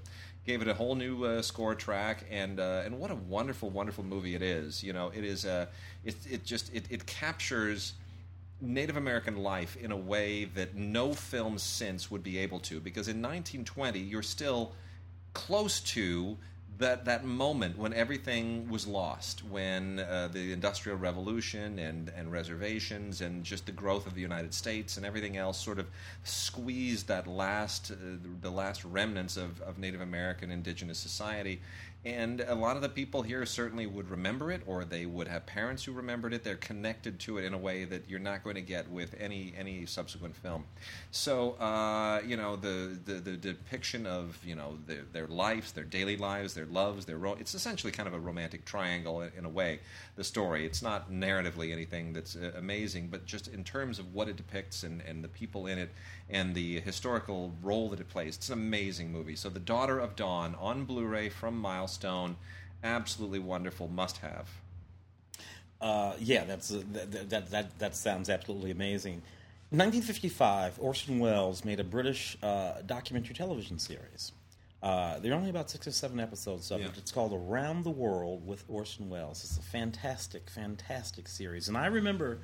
[0.47, 4.03] gave it a whole new uh, score track, and uh, and what a wonderful, wonderful
[4.03, 4.81] movie it is.
[4.81, 5.67] You know, it is uh,
[6.05, 7.93] it it just it, it captures
[8.61, 13.07] Native American life in a way that no film since would be able to, because
[13.07, 14.71] in 1920 you're still
[15.33, 16.37] close to
[16.78, 23.21] that that moment when everything was lost, when uh, the Industrial Revolution and and reservations
[23.21, 25.88] and just the growth of the United States and everything else sort of
[26.23, 27.95] squeezed that last uh,
[28.41, 31.61] the last remnants of, of Native American indigenous society.
[32.05, 35.45] And a lot of the people here certainly would remember it, or they would have
[35.45, 36.43] parents who remembered it.
[36.43, 39.53] They're connected to it in a way that you're not going to get with any
[39.57, 40.63] any subsequent film.
[41.11, 45.83] So, uh, you know, the, the, the depiction of you know their, their lives, their
[45.83, 49.45] daily lives, their loves, their ro- it's essentially kind of a romantic triangle in, in
[49.45, 49.79] a way.
[50.15, 50.65] The story.
[50.65, 54.83] It's not narratively anything that's uh, amazing, but just in terms of what it depicts
[54.83, 55.89] and, and the people in it
[56.30, 58.36] and the historical role that it plays.
[58.38, 59.36] It's an amazing movie.
[59.36, 62.36] So, The Daughter of Dawn on Blu-ray from Milestone,
[62.84, 64.49] absolutely wonderful, must have.
[65.80, 69.21] Uh, yeah, that's uh, that, that that that sounds absolutely amazing.
[69.69, 74.32] 1955, Orson Welles made a British uh, documentary television series.
[74.82, 76.88] Uh, there are only about six or seven episodes of Yeah.
[76.88, 76.97] it.
[76.97, 79.43] It's called Around the World with Orson Welles.
[79.43, 81.67] It's a fantastic, fantastic series.
[81.67, 82.39] And I remember,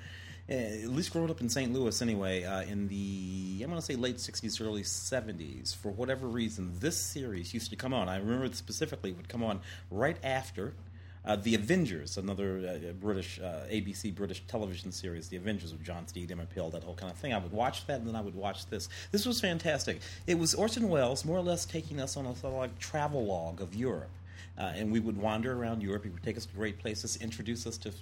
[0.49, 1.71] at least growing up in St.
[1.71, 6.27] Louis anyway, uh, in the, I'm going to say late 60s, early 70s, for whatever
[6.27, 8.09] reason, this series used to come on.
[8.09, 10.73] I remember it specifically would come on right after
[11.25, 16.07] uh, The Avengers, another uh, British uh, ABC British television series, The Avengers with John
[16.07, 17.33] Steed, Emma Peel, that whole kind of thing.
[17.33, 18.89] I would watch that, and then I would watch this.
[19.11, 20.01] This was fantastic.
[20.27, 23.25] It was Orson Welles more or less taking us on a sort of like travel
[23.25, 24.09] log of Europe.
[24.57, 26.03] Uh, and we would wander around Europe.
[26.03, 27.93] He would take us to great places, introduce us to uh,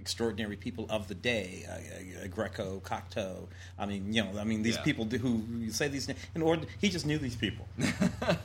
[0.00, 3.48] extraordinary people of the day, uh, uh, Greco, Cocteau.
[3.78, 4.82] I mean, you know, I mean, these Yeah.
[4.82, 6.20] people who you say these names.
[6.34, 7.66] In order, he just knew these people.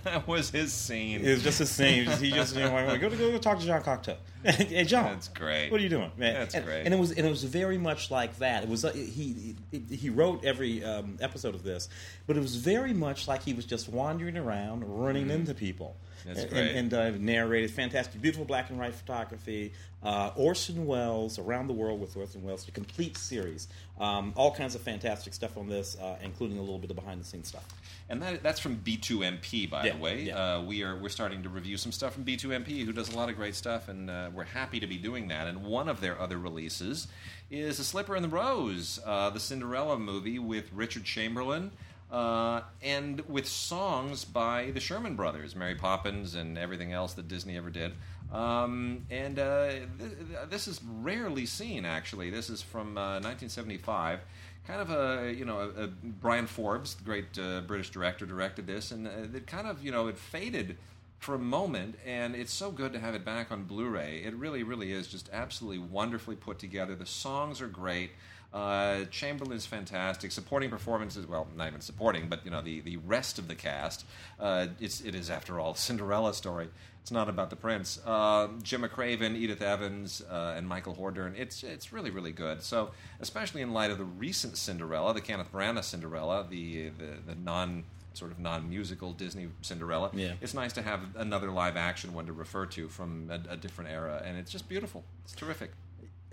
[0.03, 1.21] that was his scene.
[1.21, 2.05] It was just the same.
[2.05, 4.15] He just you know, go to go talk to John Cocteau.
[4.43, 5.69] hey, John, That's great.
[5.69, 6.35] What are you doing, man?
[6.35, 6.85] That's and, great.
[6.85, 8.63] And it was and it was very much like that.
[8.63, 11.89] It was uh, he he, he wrote every um, episode of this,
[12.25, 15.97] but it was very much like he was just wandering around, running into people.
[16.25, 16.75] That's and, great.
[16.75, 19.73] And, uh, narrated fantastic, beautiful black and white photography.
[20.01, 23.67] Uh, Orson Welles, Around the World with Orson Welles, a complete series.
[23.99, 27.19] Um, all kinds of fantastic stuff on this, uh, including a little bit of behind
[27.19, 27.65] the scenes stuff.
[28.07, 30.21] And that, that's from B2MP, by Yeah, the way.
[30.23, 30.55] yeah.
[30.55, 33.29] Uh, we are we're starting to review some stuff from B2MP, who does a lot
[33.29, 35.47] of great stuff, and uh, we're happy to be doing that.
[35.47, 37.07] And one of their other releases
[37.51, 41.71] is *A Slipper and the Rose*, uh, the Cinderella movie with Richard Chamberlain,
[42.11, 47.57] uh, and with songs by the Sherman Brothers, Mary Poppins, and everything else that Disney
[47.57, 47.93] ever did.
[48.31, 52.29] Um, and uh, th- th- this is rarely seen, actually.
[52.29, 54.19] This is from uh, 1975
[54.67, 58.67] kind of a you know a, a Bryan Forbes, the great uh, British director, directed
[58.67, 60.77] this, and uh, it kind of you know it faded
[61.17, 64.21] for a moment, and it's so good to have it back on Blu-ray.
[64.23, 66.95] It really, really is just absolutely wonderfully put together.
[66.95, 68.11] The songs are great.
[68.53, 70.31] Uh, Chamberlain's fantastic.
[70.31, 74.05] Supporting performances, well, not even supporting, but you know the, the rest of the cast.
[74.39, 76.69] Uh, it's it is after all a Cinderella story.
[77.01, 77.99] It's not about the prince.
[78.05, 81.37] Uh, Gemma Craven, Edith Evans, uh, and Michael Hordern.
[81.37, 82.63] It's it's really really good.
[82.63, 87.35] So especially in light of the recent Cinderella, the Kenneth Branagh Cinderella, the the, the
[87.35, 87.83] non
[88.13, 90.09] sort of non musical Disney Cinderella.
[90.13, 90.33] Yeah.
[90.41, 93.91] It's nice to have another live action one to refer to from a, a different
[93.91, 95.03] era, and it's just beautiful.
[95.23, 95.71] It's terrific.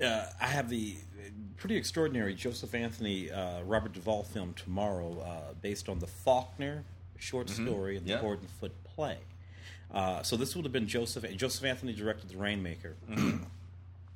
[0.02, 0.96] Uh, I have the
[1.56, 6.84] pretty extraordinary Joseph Anthony uh, Robert Duvall film tomorrow, uh, based on the Faulkner
[7.18, 8.18] short story and the Mm-hmm.
[8.18, 8.20] Yeah.
[8.20, 9.16] Horton Foote play.
[9.92, 11.24] Uh, so this would have been Joseph.
[11.36, 12.94] Joseph Anthony directed The Rainmaker.
[13.10, 13.44] Mm-hmm.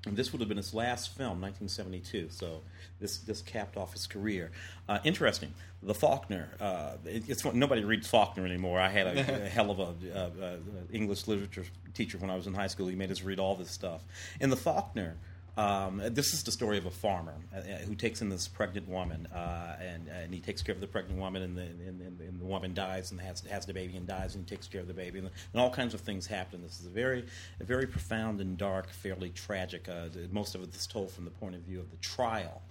[0.06, 2.28] And this would have been his last film, 1972.
[2.30, 2.62] So
[3.00, 4.50] this this capped off his career.
[4.88, 5.52] Uh, interesting.
[5.82, 6.48] The Faulkner.
[6.58, 8.80] Uh, it, it's nobody reads Faulkner anymore.
[8.80, 10.56] I had a, a hell of a uh, uh,
[10.90, 11.64] English literature
[11.94, 12.88] teacher when I was in high school.
[12.88, 14.02] He made us read all this stuff.
[14.40, 15.16] In the Faulkner.
[15.60, 18.88] Um, this is the story of a farmer uh, uh, who takes in this pregnant
[18.88, 22.40] woman, uh, and, and he takes care of the pregnant woman, and the, and, and,
[22.40, 24.88] the woman dies, and has, has the baby and dies, and he takes care of
[24.88, 26.62] the baby, and, and all kinds of things happen.
[26.62, 27.26] This is a very,
[27.60, 29.86] a very profound and dark, fairly tragic.
[29.86, 32.62] Uh, most of it is told from the point of view of the trial,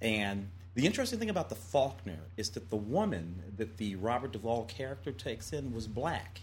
[0.00, 4.64] and the interesting thing about the Faulkner is that the woman that the Robert Duvall
[4.64, 6.40] character takes in was black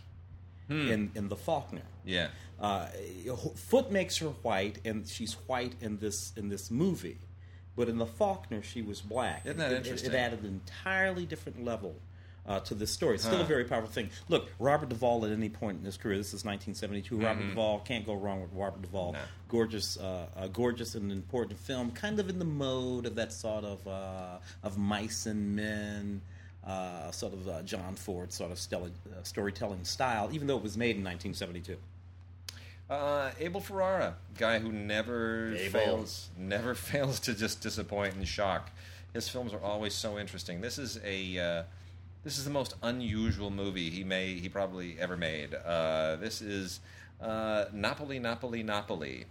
[0.69, 1.81] in in the Faulkner.
[2.05, 2.27] Yeah.
[2.59, 2.87] Uh,
[3.55, 7.19] Foote makes her white, and she's white in this in this movie,
[7.75, 9.45] but in the Faulkner she was black.
[9.45, 10.11] Isn't that It- it- interesting?
[10.11, 11.95] It, added an entirely different level
[12.45, 13.15] uh, to this story.
[13.15, 13.43] It's still Huh.
[13.43, 14.09] a very powerful thing.
[14.29, 16.15] Look, Robert Duvall at any point in his career.
[16.17, 17.17] This is 1972.
[17.19, 19.11] Robert Duvall can't go wrong with Robert Duvall.
[19.13, 19.19] No.
[19.49, 21.91] Gorgeous, uh, uh, gorgeous and important film.
[21.91, 26.21] Kind of in the mode of that sort of uh, of mice and men.
[26.67, 30.63] Uh, sort of uh, John Ford sort of stella, uh, storytelling style, even though it
[30.63, 31.77] was made in 1972.
[32.89, 35.79] Uh, Abel Ferrara, guy who never Abel.
[35.79, 38.71] fails, never fails to just disappoint and shock.
[39.13, 40.59] His films are always so interesting.
[40.59, 41.63] This is a uh,
[42.23, 45.53] this is the most unusual movie he may he probably ever made.
[45.53, 46.81] Uh, this is
[47.21, 49.25] uh, Napoli, Napoli, Napoli,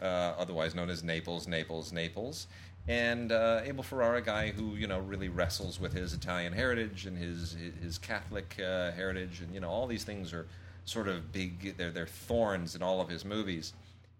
[0.00, 2.46] uh, otherwise known as Naples, Naples, Naples.
[2.86, 7.06] And uh, Abel Ferrara, a guy who you know really wrestles with his Italian heritage
[7.06, 10.46] and his his Catholic uh, heritage, and you know all these things are
[10.84, 11.76] sort of big.
[11.76, 13.72] They're they're thorns in all of his movies.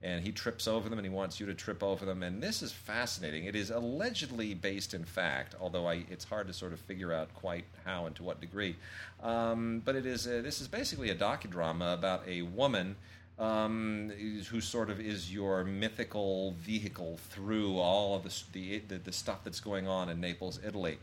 [0.03, 2.23] And he trips over them and he wants you to trip over them.
[2.23, 3.47] And this is fascinating.
[3.47, 7.33] It is allegedly based in fact although I, it's hard to sort of figure out
[7.33, 8.77] quite how and to what degree.
[9.23, 12.97] Um, but it is uh, this is basically a docudrama about a woman
[13.39, 14.13] um,
[14.51, 18.23] who sort of is your mythical vehicle through all of
[18.53, 20.99] the, the, the, stuff that's going on in Naples, Italy.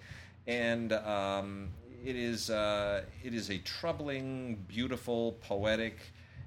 [0.48, 1.70] And um,
[2.06, 6.00] it is uh, it is a troubling, beautiful, poetic,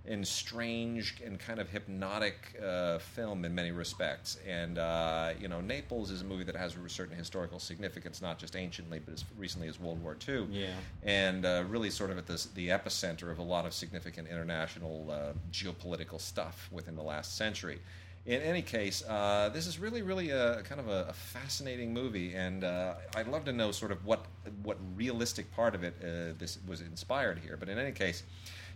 [0.06, 4.38] and strange and kind of hypnotic uh, film in many respects.
[4.46, 8.38] And uh, you know, Naples is a movie that has a certain historical significance, not
[8.38, 10.46] just anciently, but as recently as World War II.
[10.50, 10.66] Yeah.
[11.02, 15.10] And uh, really, sort of at this, the epicenter of a lot of significant international
[15.10, 17.80] uh, geopolitical stuff within the last century.
[18.26, 22.34] In any case, uh, this is really, really a kind of a, a fascinating movie,
[22.34, 24.24] and uh, I'd love to know sort of what
[24.62, 27.58] what realistic part of it uh, this was inspired here.
[27.58, 28.22] But in any case,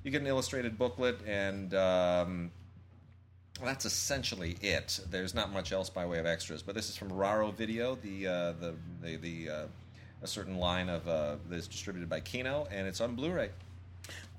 [0.05, 2.51] you get an illustrated booklet, and um,
[3.63, 5.01] that's essentially it.
[5.11, 6.63] There's not much else by way of extras.
[6.63, 9.67] But this is from Raro Video, the uh, the the, the uh,
[10.23, 13.51] a certain line of uh, that's distributed by Kino, and it's on Blu-ray.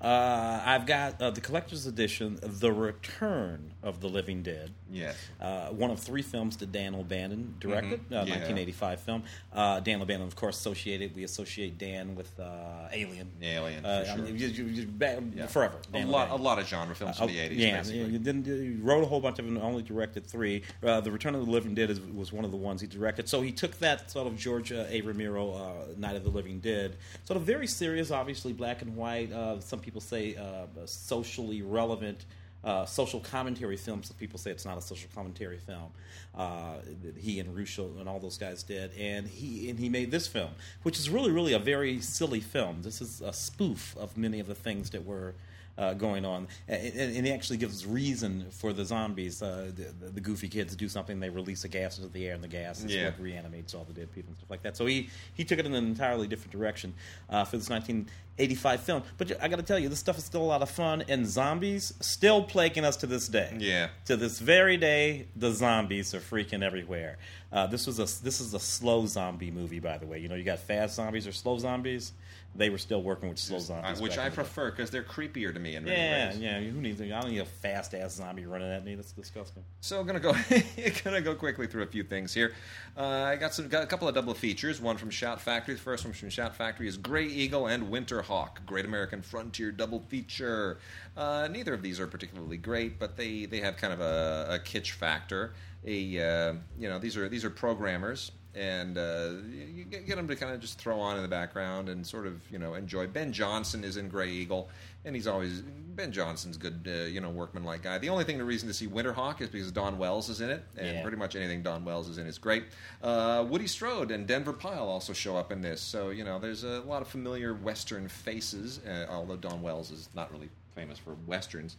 [0.01, 4.71] Uh, I've got uh, the collector's edition, The Return of the Living Dead.
[4.89, 5.15] Yes.
[5.41, 8.13] Uh, one of three films that Dan O'Bannon directed, Mhm.
[8.13, 8.35] uh, Yeah.
[8.35, 9.23] 1985 film.
[9.53, 11.13] Uh, Dan O'Bannon, of course, associated.
[11.15, 13.29] We associate Dan with uh, Alien.
[13.41, 14.23] Alien, Uh, for I sure.
[14.25, 15.47] mean, you- you- you- ba- Yeah.
[15.47, 15.75] Forever.
[15.93, 18.17] A lot, a lot of genre films from the 80s, yeah, basically.
[18.19, 19.57] didn't, he wrote a whole bunch of them.
[19.57, 20.63] Only directed three.
[20.81, 23.27] The Return of the Living Dead is, was one of the ones he directed.
[23.27, 25.01] So he took that sort of George uh, A.
[25.01, 26.95] Romero uh, Night of the Living Dead,
[27.25, 29.31] sort of very serious, obviously black and white.
[29.33, 32.25] Uh, some people say uh, socially relevant.
[32.61, 34.03] Uh, social commentary film.
[34.03, 35.91] Some people say it's not a social commentary film.
[36.35, 36.73] Uh,
[37.17, 40.49] he and Russo and all those guys did, and he and he made this film,
[40.83, 42.81] which is really, really a very silly film.
[42.81, 45.35] This is a spoof of many of the things that were
[45.79, 50.19] uh, going on, and, and he actually gives reason for the zombies, uh, the, the
[50.21, 51.19] goofy kids, to do something.
[51.21, 53.05] They release a gas into the air, and the gas is Yeah.
[53.05, 54.75] what reanimates all the dead people and stuff like that.
[54.77, 56.93] So he he took it in an entirely different direction
[57.29, 59.03] uh, for this 1985 film.
[59.17, 61.25] But I got to tell you, this stuff is still a lot of fun, and
[61.25, 63.55] zombies still plaguing us to this day.
[63.59, 63.87] Yeah.
[64.05, 67.17] To this very day, the zombies are freaking everywhere.
[67.51, 70.19] Uh, this was a this is a slow zombie movie, by the way.
[70.19, 72.11] You know, you got fast zombies or slow zombies.
[72.55, 74.35] They were still working with slow zombies, which I in the day.
[74.35, 76.39] prefer because they're creepier to me in Yeah, ways.
[76.39, 76.59] yeah.
[76.59, 76.99] Who needs?
[76.99, 78.95] I don't need a fast ass zombie running at me.
[78.95, 79.63] That's disgusting.
[79.81, 80.33] So I'm gonna go
[81.03, 82.53] gonna go quickly through a few things here.
[82.97, 84.81] Uh, I got some got a couple of double features.
[84.81, 85.75] One from Shout Factory.
[85.75, 89.71] The first one from Shout Factory is Gray Eagle and Winter Hawk, Great American Frontier
[89.71, 90.79] double feature.
[91.15, 94.59] Uh, neither of these are particularly great, but they, they have kind of a, a
[94.59, 95.53] kitsch factor.
[95.85, 98.31] A uh, you know these are these are programmers.
[98.59, 99.29] And uh,
[99.73, 102.27] you get, get them to kind of just throw on in the background and sort
[102.27, 103.07] of you know enjoy.
[103.07, 104.69] Ben Johnson is in Gray Eagle,
[105.05, 107.97] and he's always Ben Johnson's good, uh, you know, workmanlike guy.
[107.99, 110.63] The only thing, the reason to see Winterhawk is because Dawn Wells is in it,
[110.77, 111.01] and Yeah.
[111.01, 112.65] pretty much anything Dawn Wells is in is great.
[113.01, 116.63] Uh, Woody Strode and Denver Pyle also show up in this, so you know, there's
[116.65, 118.79] a lot of familiar Western faces.
[118.85, 121.77] Uh, although Dawn Wells is not really famous for westerns,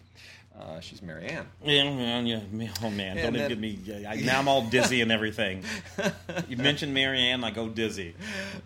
[0.59, 1.47] uh, she's Marianne.
[1.65, 2.27] Ann.
[2.27, 2.69] Yeah, yeah.
[2.83, 4.07] Oh man, And don't then- even get me.
[4.07, 5.65] I, now I'm all dizzy and everything.
[6.49, 8.15] you mentioned Mary Ann, I go dizzy.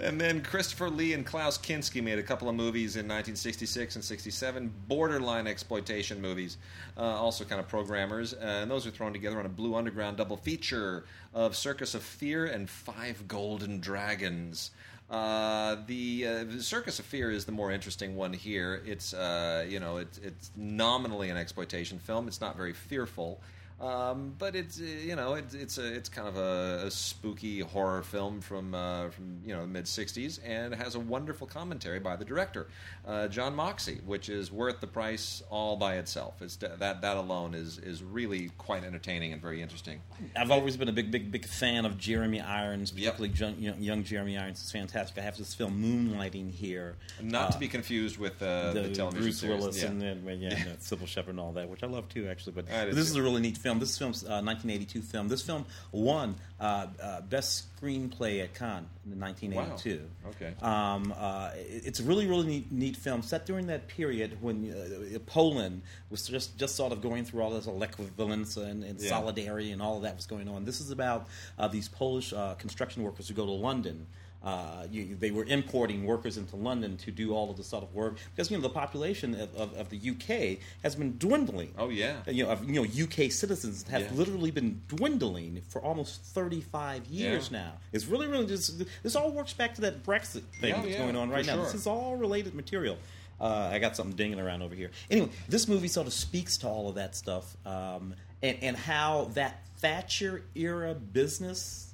[0.01, 4.05] And then Christopher Lee and Klaus Kinski made a couple of movies in 1966 and
[4.05, 6.57] 67, borderline exploitation movies,
[6.97, 8.35] uh, also kind of programmers.
[8.35, 12.03] Uh, and those are thrown together on a Blue Underground double feature of Circus of
[12.03, 14.71] Fear and Five Golden Dragons.
[15.11, 18.83] Uh, the, uh, Circus of Fear is the more interesting one here.
[18.87, 22.27] It's uh, you know it's nominally an exploitation film.
[22.27, 23.41] It's not very fearful.
[23.81, 28.03] Um, but it's you know it's it's a it's kind of a, a spooky horror
[28.03, 31.99] film from uh, from you know the mid '60s, and it has a wonderful commentary
[31.99, 32.69] by the director,
[33.07, 36.41] uh, John Moxey, which is worth the price all by itself.
[36.41, 40.01] It's that that alone is is really quite entertaining and very interesting.
[40.37, 43.17] I've always been a big, big, big fan of Jeremy Irons, Yep.
[43.17, 44.61] particularly young, young, young Jeremy Irons.
[44.61, 45.19] It's fantastic.
[45.19, 46.95] I have this film Moonlighting here.
[47.21, 49.59] Not Uh, to be confused with uh, the, television Bruce series.
[49.61, 49.89] Willis Yeah.
[49.89, 52.53] and then yeah, uh, Cybill Shepherd and all that, which I love too, actually.
[52.53, 53.79] But, but this is a really neat film.
[53.81, 55.27] This film's uh, 1982 film.
[55.29, 60.03] This film won uh, uh, best screenplay at Cannes in 1982.
[60.23, 60.31] Wow.
[60.31, 60.53] Okay.
[60.63, 64.71] Um, uh, it- it's a really, really neat, neat film set during that period when
[64.71, 69.09] uh, Poland was just, just sort of going through all this equivalence and, and Yeah.
[69.09, 70.65] solidarity and all of that was going on.
[70.67, 71.27] This is about
[71.59, 74.07] uh, these Polish uh, construction workers who go to London.
[74.45, 77.95] Uh, you, they were importing workers into London to do all of the sort of
[77.95, 81.73] work because you know the population of, of, of the UK has been dwindling.
[81.79, 82.17] Oh yeah.
[82.27, 84.09] You know, of, you know, UK citizens have Yeah.
[84.13, 87.59] literally been dwindling for almost 35 years Yeah.
[87.59, 87.73] now.
[87.93, 91.17] It's really, really just this all works back to that Brexit thing that's yeah, going
[91.17, 91.55] on right now.
[91.55, 91.65] sure.
[91.65, 92.99] This is all related material.
[93.41, 94.91] Uh, I got something dinging around over here.
[95.11, 99.31] Anyway, this movie sort of speaks to all of that stuff um, and, and how
[99.35, 101.94] that Thatcher era business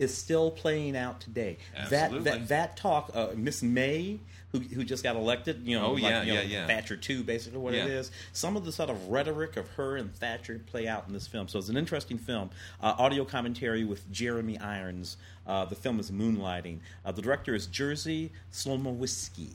[0.00, 1.58] is still playing out today.
[1.76, 2.18] Absolutely.
[2.20, 4.18] That that that talk, uh, Miss May,
[4.50, 6.66] who who just got elected, you know, Oh, like, yeah, you know, yeah, yeah.
[6.66, 7.84] Thatcher two, basically what Yeah.
[7.84, 8.10] it is.
[8.32, 11.46] Some of the sort of rhetoric of her and Thatcher play out in this film.
[11.48, 12.50] So it's an interesting film.
[12.82, 15.16] Uh, audio commentary with Jeremy Irons.
[15.46, 16.78] Uh, the film is Moonlighting.
[17.04, 19.50] Uh, the director is Jerzy Skolimowski.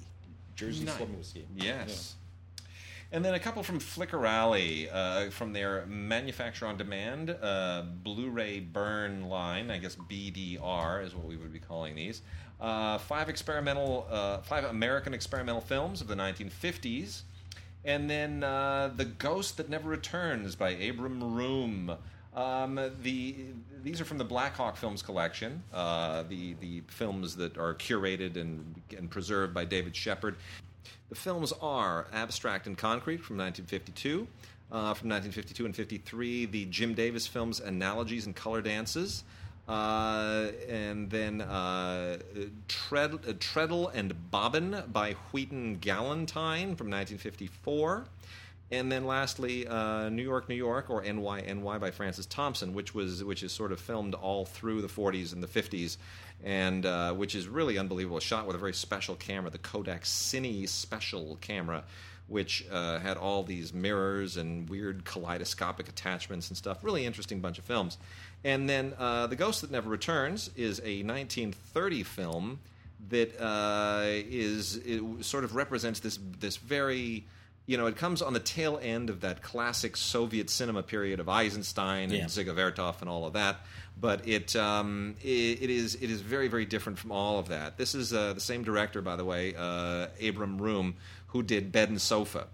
[0.56, 0.96] Jerzy Nice.
[0.96, 1.43] Skolimowski.
[1.56, 2.16] Yes.
[3.12, 8.30] And then a couple from Flicker Alley uh, from their manufacture on demand uh, Blu
[8.30, 12.22] ray burn line, I guess BDR is what we would be calling these.
[12.60, 17.22] Uh, five experimental, uh, five American experimental films of the 1950s.
[17.84, 21.95] And then uh, The Ghost That Never Returns by Abram Room.
[22.36, 23.36] Um, the
[23.82, 25.64] these are from the Blackhawk Films collection.
[25.74, 30.36] Uh, the the films that are curated and and preserved by David Shepard.
[31.10, 34.28] The films are Abstract and Concrete from 1952.
[34.72, 39.24] Uh, from 1952 and 53, the Jim Davis films Analogies and Color Dances.
[39.68, 42.18] Uh, and then uh,
[42.68, 48.06] Tread, uh, Treadle and Bobbin by Wheaton Galentine from 1954.
[48.72, 53.24] And then lastly, uh, New York, New York, or NYNY by Francis Thompson, which was
[53.24, 55.98] which is sort of filmed all through the 40s and the 50s,
[56.46, 58.20] and uh, which is really unbelievable.
[58.22, 61.84] Shot with a very special camera, the Kodak Cine Special camera,
[62.28, 66.84] which uh, had all these mirrors and weird kaleidoscopic attachments and stuff.
[66.84, 67.98] Really interesting bunch of films.
[68.43, 72.60] And then uh, The Ghost That Never Returns is a 1930 film
[73.10, 74.80] that uh, is
[75.22, 77.24] sort of represents this this very
[77.68, 81.28] you know it comes on the tail end of that classic Soviet cinema period of
[81.30, 82.22] Eisenstein Yeah.
[82.22, 83.58] and Dziga Vertov and all of that.
[84.00, 87.78] But it, um, it it is it is very very different from all of that.
[87.78, 90.96] This is uh, the same director, by the way, uh, Abram Room,
[91.28, 92.48] who did Bed and Sofa,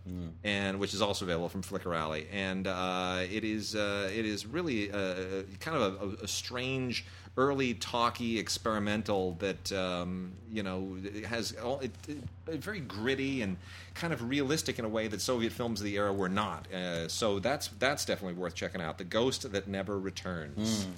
[0.43, 2.27] and which is also available from Flicker Alley.
[2.31, 7.05] And uh, it is uh, it is really uh, kind of a, a, a strange
[7.37, 12.17] early talky experimental that um, you know has all, it, it,
[12.59, 13.57] very gritty and
[13.93, 16.71] kind of realistic in a way that Soviet films of the era were not.
[16.73, 18.97] Uh, so that's that's definitely worth checking out.
[18.97, 20.85] The Ghost That Never Returns.
[20.85, 20.91] Mm.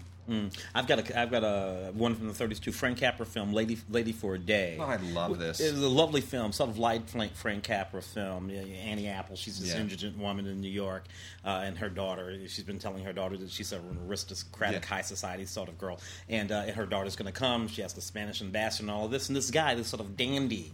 [0.73, 2.71] I've got a I've got a one from the 30s too.
[2.71, 4.77] Frank Capra film, Lady Lady for a Day.
[4.79, 5.59] Oh, I love this.
[5.59, 8.49] It's a lovely film, sort of light Frank, Frank Capra film.
[8.49, 9.81] Annie Apple, she's this Yeah.
[9.81, 11.05] indigent woman in New York,
[11.45, 12.37] uh, and her daughter.
[12.47, 14.87] She's been telling her daughter that she's sort of an aristocratic Yeah.
[14.95, 15.99] high society sort of girl,
[16.29, 17.67] and, uh, and her daughter's going to come.
[17.67, 20.15] She has the Spanish ambassador and all of this, and this guy, this sort of
[20.17, 20.71] dandy.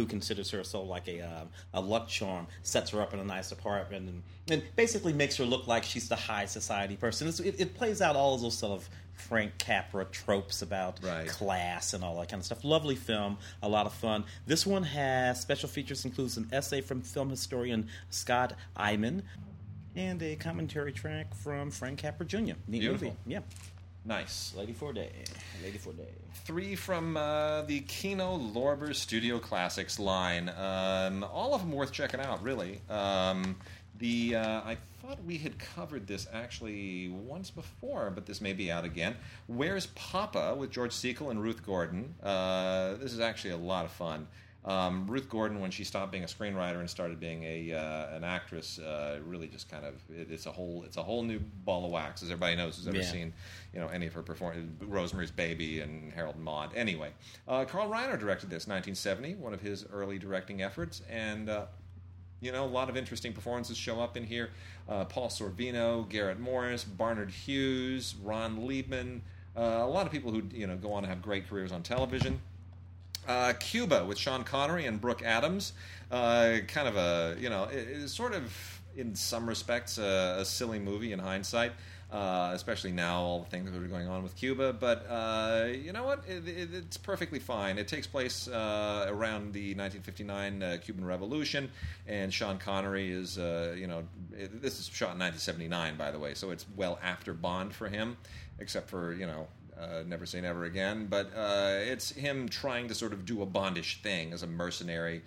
[0.00, 1.44] Who considers her of like a uh,
[1.74, 2.46] a luck charm?
[2.62, 6.08] Sets her up in a nice apartment and, and basically makes her look like she's
[6.08, 7.28] the high society person.
[7.28, 11.28] It's, it, it plays out all those sort of Frank Capra tropes about Right.
[11.28, 12.64] class and all that kind of stuff.
[12.64, 14.24] Lovely film, a lot of fun.
[14.46, 19.20] This one has special features, includes an essay from film historian Scott Eyman
[19.96, 22.38] and a commentary track from Frank Capra Jr.
[22.38, 23.08] Neat Beautiful.
[23.08, 23.16] movie.
[23.26, 23.40] Yeah.
[24.04, 24.54] Nice.
[24.56, 25.10] Lady for a Day.
[25.62, 26.08] Lady for a Day.
[26.44, 30.48] Three from uh, the Kino Lorber Studio Classics line.
[30.48, 32.80] Um, all of them worth checking out, really.
[32.88, 33.56] Um,
[33.98, 38.70] the uh, I thought we had covered this actually once before, but this may be
[38.70, 39.16] out again.
[39.46, 42.14] Where's Papa with George Segal and Ruth Gordon?
[42.22, 44.26] Uh, this is actually a lot of fun.
[44.62, 48.24] Um, Ruth Gordon, when she stopped being a screenwriter and started being a uh, an
[48.24, 51.86] actress, uh, really just kind of it, it's a whole it's a whole new ball
[51.86, 53.02] of wax, as everybody knows who's ever Yeah.
[53.10, 53.32] seen
[53.72, 56.72] you know any of her performances, Rosemary's Baby and Harold and Maude.
[56.76, 57.10] Anyway,
[57.48, 61.64] uh, Carl Reiner directed this 1970, one of his early directing efforts, and uh,
[62.42, 64.50] you know a lot of interesting performances show up in here.
[64.90, 69.20] Uh, Paul Sorvino, Garrett Morris, Barnard Hughes, Ron Leibman,
[69.56, 71.82] uh, a lot of people who you know go on to have great careers on
[71.82, 72.42] television.
[73.26, 75.72] Uh, Cuba with Sean Connery and Brooke Adams,
[76.10, 80.78] uh, kind of a you know, it, sort of in some respects a, a silly
[80.78, 81.72] movie in hindsight,
[82.10, 84.72] uh, especially now all the things that are going on with Cuba.
[84.72, 86.24] But uh, you know what?
[86.26, 87.78] It, it, it's perfectly fine.
[87.78, 91.70] It takes place uh, around the 1959 uh, Cuban Revolution,
[92.08, 96.50] and Sean Connery is you know, this is shot in 1979, by the way, so
[96.50, 98.16] it's well after Bond for him,
[98.58, 99.46] except for you know
[99.80, 103.46] uh, Never Say Never Again, but uh, it's him trying to sort of do a
[103.46, 105.22] Bondish thing as a mercenary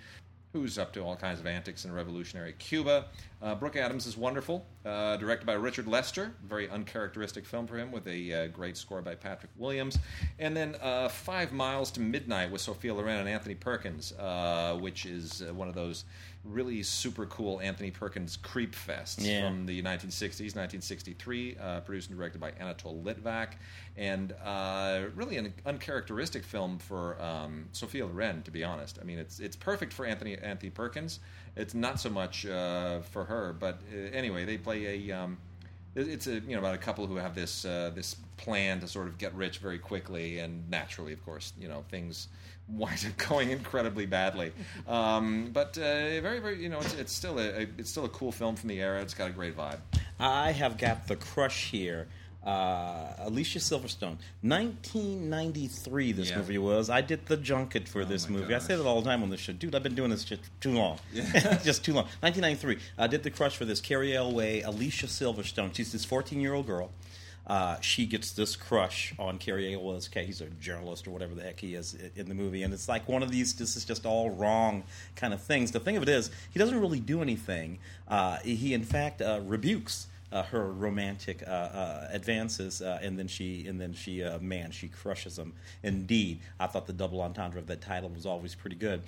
[0.54, 3.06] who's up to all kinds of antics in revolutionary Cuba.
[3.44, 7.92] Uh, Brooke Adams is wonderful, uh, directed by Richard Lester, very uncharacteristic film for him
[7.92, 9.98] with a uh, great score by Patrick Williams.
[10.40, 15.06] And then uh, Five Miles to Midnight with Sophia Loren and Anthony Perkins, uh, which
[15.06, 16.06] is uh, one of those
[16.46, 19.46] really super cool Anthony Perkins creep fests Yeah.
[19.48, 23.54] from the 1960s, 1963, uh, produced and directed by Anatole Litvak,
[23.98, 29.00] and uh, really an uncharacteristic film for um, Sophia Loren, to be honest.
[29.02, 31.20] I mean, it's it's perfect for Anthony Anthony Perkins.
[31.56, 35.12] It's not so much uh, for her, but uh, anyway, they play a.
[35.12, 35.38] Um,
[35.96, 39.08] it's a you know about a couple who have this uh, this plan to sort
[39.08, 42.28] of get rich very quickly, and naturally, of course, you know things
[42.68, 44.52] wind up going incredibly badly.
[44.88, 48.10] Um, but uh, very very you know it's, it's still a, a it's still a
[48.10, 49.02] cool film from the era.
[49.02, 49.80] It's got a great vibe.
[50.20, 52.08] I have got the crush here.
[52.46, 56.12] Uh, Alicia Silverstone, 1993.
[56.12, 56.38] This Yeah.
[56.38, 56.90] movie was.
[56.90, 58.54] I did the junket for this my movie.
[58.56, 59.74] I say that all the time on this show, dude.
[59.76, 61.58] I've been doing this shit too long, Yeah.
[61.64, 62.06] just too long.
[62.22, 62.80] 1993.
[62.98, 63.80] I did the crush for this.
[63.80, 65.74] Cary Elwes, Alicia Silverstone.
[65.74, 66.92] She's this 14 year old girl.
[67.46, 70.08] Uh, she gets this crush on Cary Elwes.
[70.08, 72.88] Okay, he's a journalist or whatever the heck he is in the movie, and it's
[72.88, 73.54] like one of these.
[73.56, 74.84] This is just all wrong
[75.18, 75.72] kind of things.
[75.72, 77.80] The thing of it is, he doesn't really do anything.
[78.08, 80.08] Uh, he, in fact, uh, rebukes
[80.42, 84.88] her romantic uh, uh, advances, uh, and then she, and then she, uh, man, she
[84.88, 85.54] crushes him.
[85.84, 89.04] Indeed, I thought the double entendre of that title was always pretty good.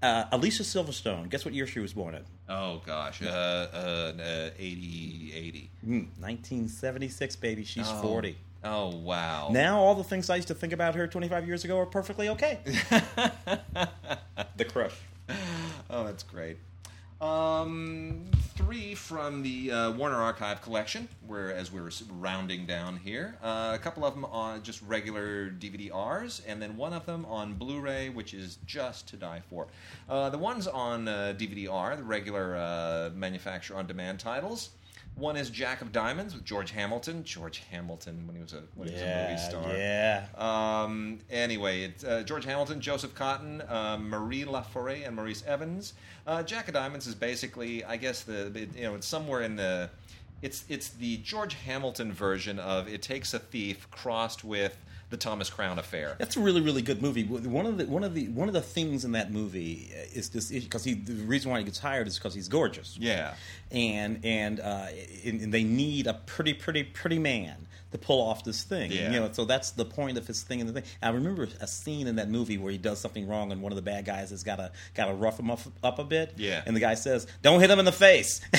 [0.00, 1.28] Uh, Alicia Silverstone.
[1.28, 2.22] Guess what year she was born in?
[2.48, 5.70] Oh gosh, uh, uh, uh, 80, 80.
[5.84, 7.64] Hmm, 1976, baby.
[7.64, 8.00] She's Oh.
[8.02, 8.36] 40.
[8.62, 9.48] Oh wow.
[9.50, 12.28] Now all the things I used to think about her 25 years ago are perfectly
[12.28, 12.58] okay.
[14.56, 14.94] the crush.
[15.90, 16.58] oh, that's great.
[17.20, 23.72] Um, three from the uh, Warner Archive collection, where as we're rounding down here, uh,
[23.74, 28.10] a couple of them on just regular DVD-Rs, and then one of them on Blu-ray,
[28.10, 29.66] which is just to die for.
[30.08, 34.70] Uh, the ones on uh, DVD-R, the regular uh, manufacturer-on-demand titles.
[35.18, 37.24] One is Jack of Diamonds with George Hamilton.
[37.24, 39.76] George Hamilton when he was a when he was a movie star.
[39.76, 40.26] yeah.
[40.36, 45.94] Um, anyway, it's uh, George Hamilton, Joseph Cotten, uh, Marie Laforêt, and Maurice Evans.
[46.26, 49.56] Uh, Jack of Diamonds is basically, I guess, the it- you know it's somewhere in
[49.56, 49.90] the
[50.40, 54.76] it's it's the George Hamilton version of It Takes a Thief crossed with
[55.10, 56.16] the Thomas Crown Affair.
[56.18, 57.24] That's a really, really good movie.
[57.24, 60.50] One of the one of the one of the things in that movie is this
[60.50, 62.96] because he the reason why he gets hired is because he's gorgeous.
[63.00, 63.34] Yeah.
[63.70, 64.86] and and, uh,
[65.24, 68.92] and and they need a pretty, pretty, pretty man to pull off this thing.
[68.92, 69.10] Yeah.
[69.12, 70.60] You know, so that's the point of his thing.
[70.60, 73.50] And the thing, I remember a scene in that movie where he does something wrong,
[73.52, 75.98] and one of the bad guys has got to got to rough him up, up
[75.98, 76.34] a bit.
[76.36, 76.62] Yeah.
[76.66, 78.40] and the guy says, "Don't hit him in the face."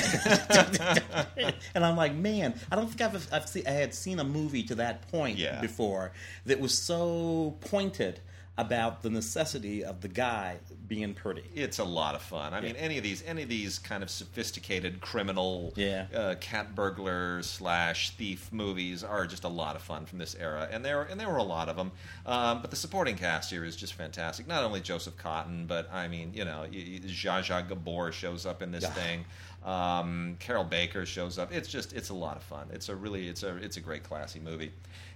[1.74, 4.62] and I'm like, man, I don't think I've, I've seen, I had seen a movie
[4.64, 5.60] to that point Yeah.
[5.60, 6.12] before
[6.46, 8.20] that was so pointed
[8.58, 11.42] about the necessity of the guy being pretty.
[11.54, 12.52] It's a lot of fun.
[12.52, 16.06] I mean, any of these, any of these kind of sophisticated criminal, Yeah.
[16.14, 20.68] uh, cat burglar slash thief movies are just a lot of fun from this era,
[20.70, 21.92] and there and there were a lot of them.
[22.26, 24.46] Um, but the supporting cast here is just fantastic.
[24.46, 28.72] Not only Joseph Cotten, but I mean, you know, Zsa Zsa Gabor shows up in
[28.72, 28.90] this Yeah.
[28.90, 29.24] thing.
[29.64, 31.52] Um, Carroll Baker shows up.
[31.52, 32.68] It's just it's a lot of fun.
[32.72, 34.72] It's a really it's a it's a great classy movie.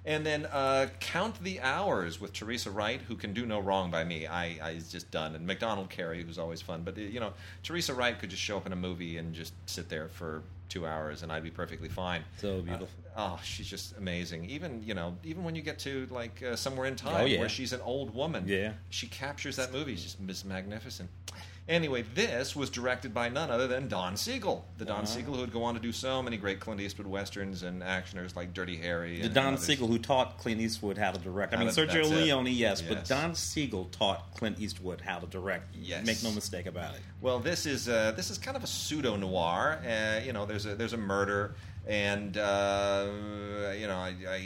[0.06, 4.04] And then uh, Count the Hours with Teresa Wright, who can do no wrong by
[4.04, 4.26] me.
[4.26, 5.34] I, I is just done.
[5.34, 6.82] And Macdonald Carey, who's always fun.
[6.84, 7.32] But uh, you know,
[7.62, 10.86] Teresa Wright could just show up in a movie and just sit there for two
[10.86, 12.22] hours, and I'd be perfectly fine.
[12.38, 12.88] So beautiful.
[13.16, 14.44] Uh, oh, she's just amazing.
[14.50, 17.38] Even you know, even when you get to like uh, somewhere in time Oh, yeah.
[17.40, 18.72] where she's an old woman, Yeah.
[18.90, 19.96] she captures that movie.
[19.96, 21.08] She's just magnificent.
[21.66, 24.66] Anyway, this was directed by none other than Don Siegel.
[24.76, 25.06] The Don Uh-huh.
[25.06, 28.36] Siegel who would go on to do so many great Clint Eastwood westerns and actioners
[28.36, 29.22] like Dirty Harry.
[29.22, 29.64] The Don others.
[29.64, 31.54] Siegel who taught Clint Eastwood how to direct.
[31.54, 32.04] I mean, Sergio.
[32.10, 35.74] Leone, yes, but Don Siegel taught Clint Eastwood how to direct.
[35.74, 36.04] Yes.
[36.06, 37.00] Make no mistake about it.
[37.22, 39.80] Well, this is uh, this is kind of a pseudo noir.
[39.86, 41.54] Uh, you know, there's a there's a murder,
[41.86, 43.06] and uh,
[43.78, 44.36] you know, I, I,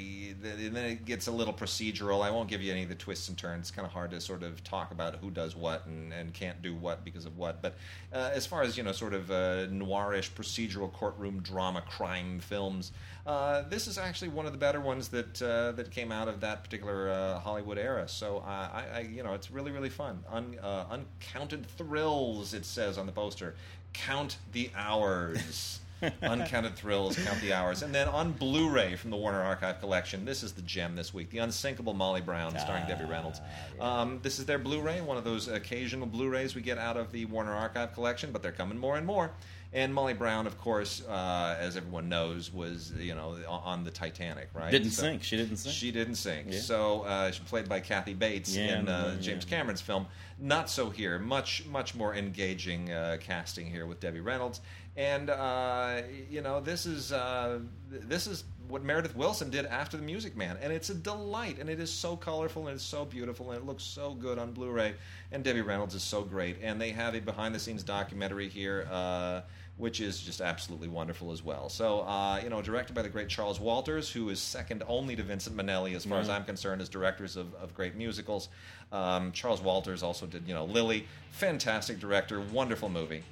[0.43, 2.23] and then it gets a little procedural.
[2.23, 3.69] I won't give you any of the twists and turns.
[3.69, 6.61] It's kind of hard to sort of talk about who does what and, and can't
[6.63, 7.63] do what because of what.
[7.63, 7.77] But
[8.13, 12.91] uh, as far as you know, sort of uh, noirish procedural courtroom drama crime films,
[13.25, 16.41] uh, this is actually one of the better ones that uh, that came out of
[16.41, 18.09] that particular uh, Hollywood era.
[18.09, 20.25] So I, I, you know, it's really really fun.
[20.31, 20.57] Un,
[20.91, 23.55] uncounted thrills, it says on the poster.
[23.93, 25.81] Count the hours.
[26.23, 27.83] Uncounted Thrills, Count the Hours.
[27.83, 31.13] And then on Blu ray from the Warner Archive Collection, this is the gem this
[31.13, 33.41] week The Unsinkable Molly Brown, starring Debbie Reynolds.
[33.81, 36.97] Um, this is their Blu ray, one of those occasional Blu rays we get out
[36.97, 39.33] of the Warner Archive Collection, but they're coming more and more.
[39.71, 44.49] And Molly Brown, of course, uh, as everyone knows, was you know on the Titanic,
[44.55, 44.71] right?
[44.71, 45.23] Didn't sink.
[45.23, 45.75] She didn't sink.
[45.75, 46.47] She didn't sink.
[46.49, 46.61] Yeah.
[46.61, 49.59] So uh, she played by Kathy Bates Yeah, in uh, yeah, James yeah.
[49.59, 50.07] Cameron's film.
[50.39, 51.19] Not so here.
[51.19, 54.63] Much much more engaging uh, casting here with Debbie Reynolds.
[54.99, 60.03] And uh, you know this is uh, this is what Meredith Willson did after The
[60.03, 63.53] Music Man, and it's a delight, and it is so colorful and it's so beautiful,
[63.53, 64.95] and it looks so good on Blu-ray.
[65.31, 68.87] And Debbie Reynolds is so great, and they have a behind-the-scenes documentary here.
[68.91, 69.43] Uh,
[69.79, 71.69] which is just absolutely wonderful as well.
[71.69, 75.23] So, uh, you know, directed by the great Charles Walters, who is second only to
[75.23, 78.49] Vincent Minnelli, as far as I'm concerned, as directors of, of great musicals.
[78.91, 81.07] Um, Charles Walters also did, you know, Lili.
[81.31, 83.23] Fantastic director, wonderful movie.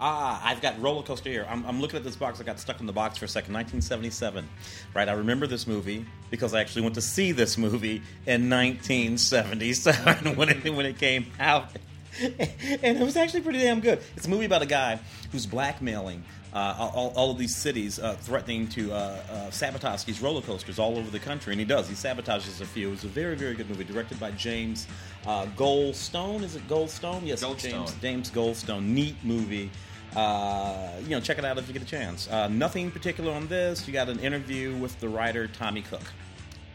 [0.00, 1.46] Ah, I've got roller coaster here.
[1.48, 2.40] I'm, I'm looking at this box.
[2.40, 3.54] I got stuck in the box for a second.
[3.54, 4.48] 1977,
[4.94, 5.08] right?
[5.08, 10.48] I remember this movie because I actually went to see this movie in 1977 when
[10.48, 11.68] it when it came out,
[12.20, 14.00] and it was actually pretty damn good.
[14.16, 14.98] It's a movie about a guy
[15.30, 16.24] who's blackmailing.
[16.54, 18.96] Uh, all, all of these cities uh, threatening to uh,
[19.30, 21.88] uh, sabotage these roller coasters all over the country, and he does.
[21.88, 22.92] He sabotages a few.
[22.92, 24.86] It's a very, very good movie, directed by James
[25.26, 26.42] uh, Goldstone.
[26.42, 27.22] Is it Goldstone?
[27.24, 27.62] Yes, Goldstone.
[27.62, 28.84] James James Goldstone.
[28.84, 29.70] Neat movie.
[30.14, 32.28] Uh, you know, check it out if you get a chance.
[32.28, 33.86] Uh, nothing particular on this.
[33.86, 36.02] You got an interview with the writer Tommy Cook.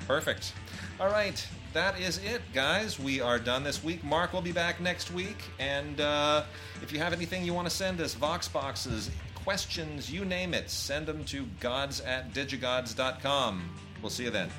[0.08, 0.54] Perfect.
[1.00, 3.00] All right, that is it, guys.
[3.00, 4.04] We are done this week.
[4.04, 5.38] Mark will be back next week.
[5.60, 6.46] And uh,
[6.82, 9.12] if you have anything you want to send us, Vox boxes,
[9.48, 13.64] questions, you name it, send them to gods at digigods.com.
[14.02, 14.50] We'll see you then.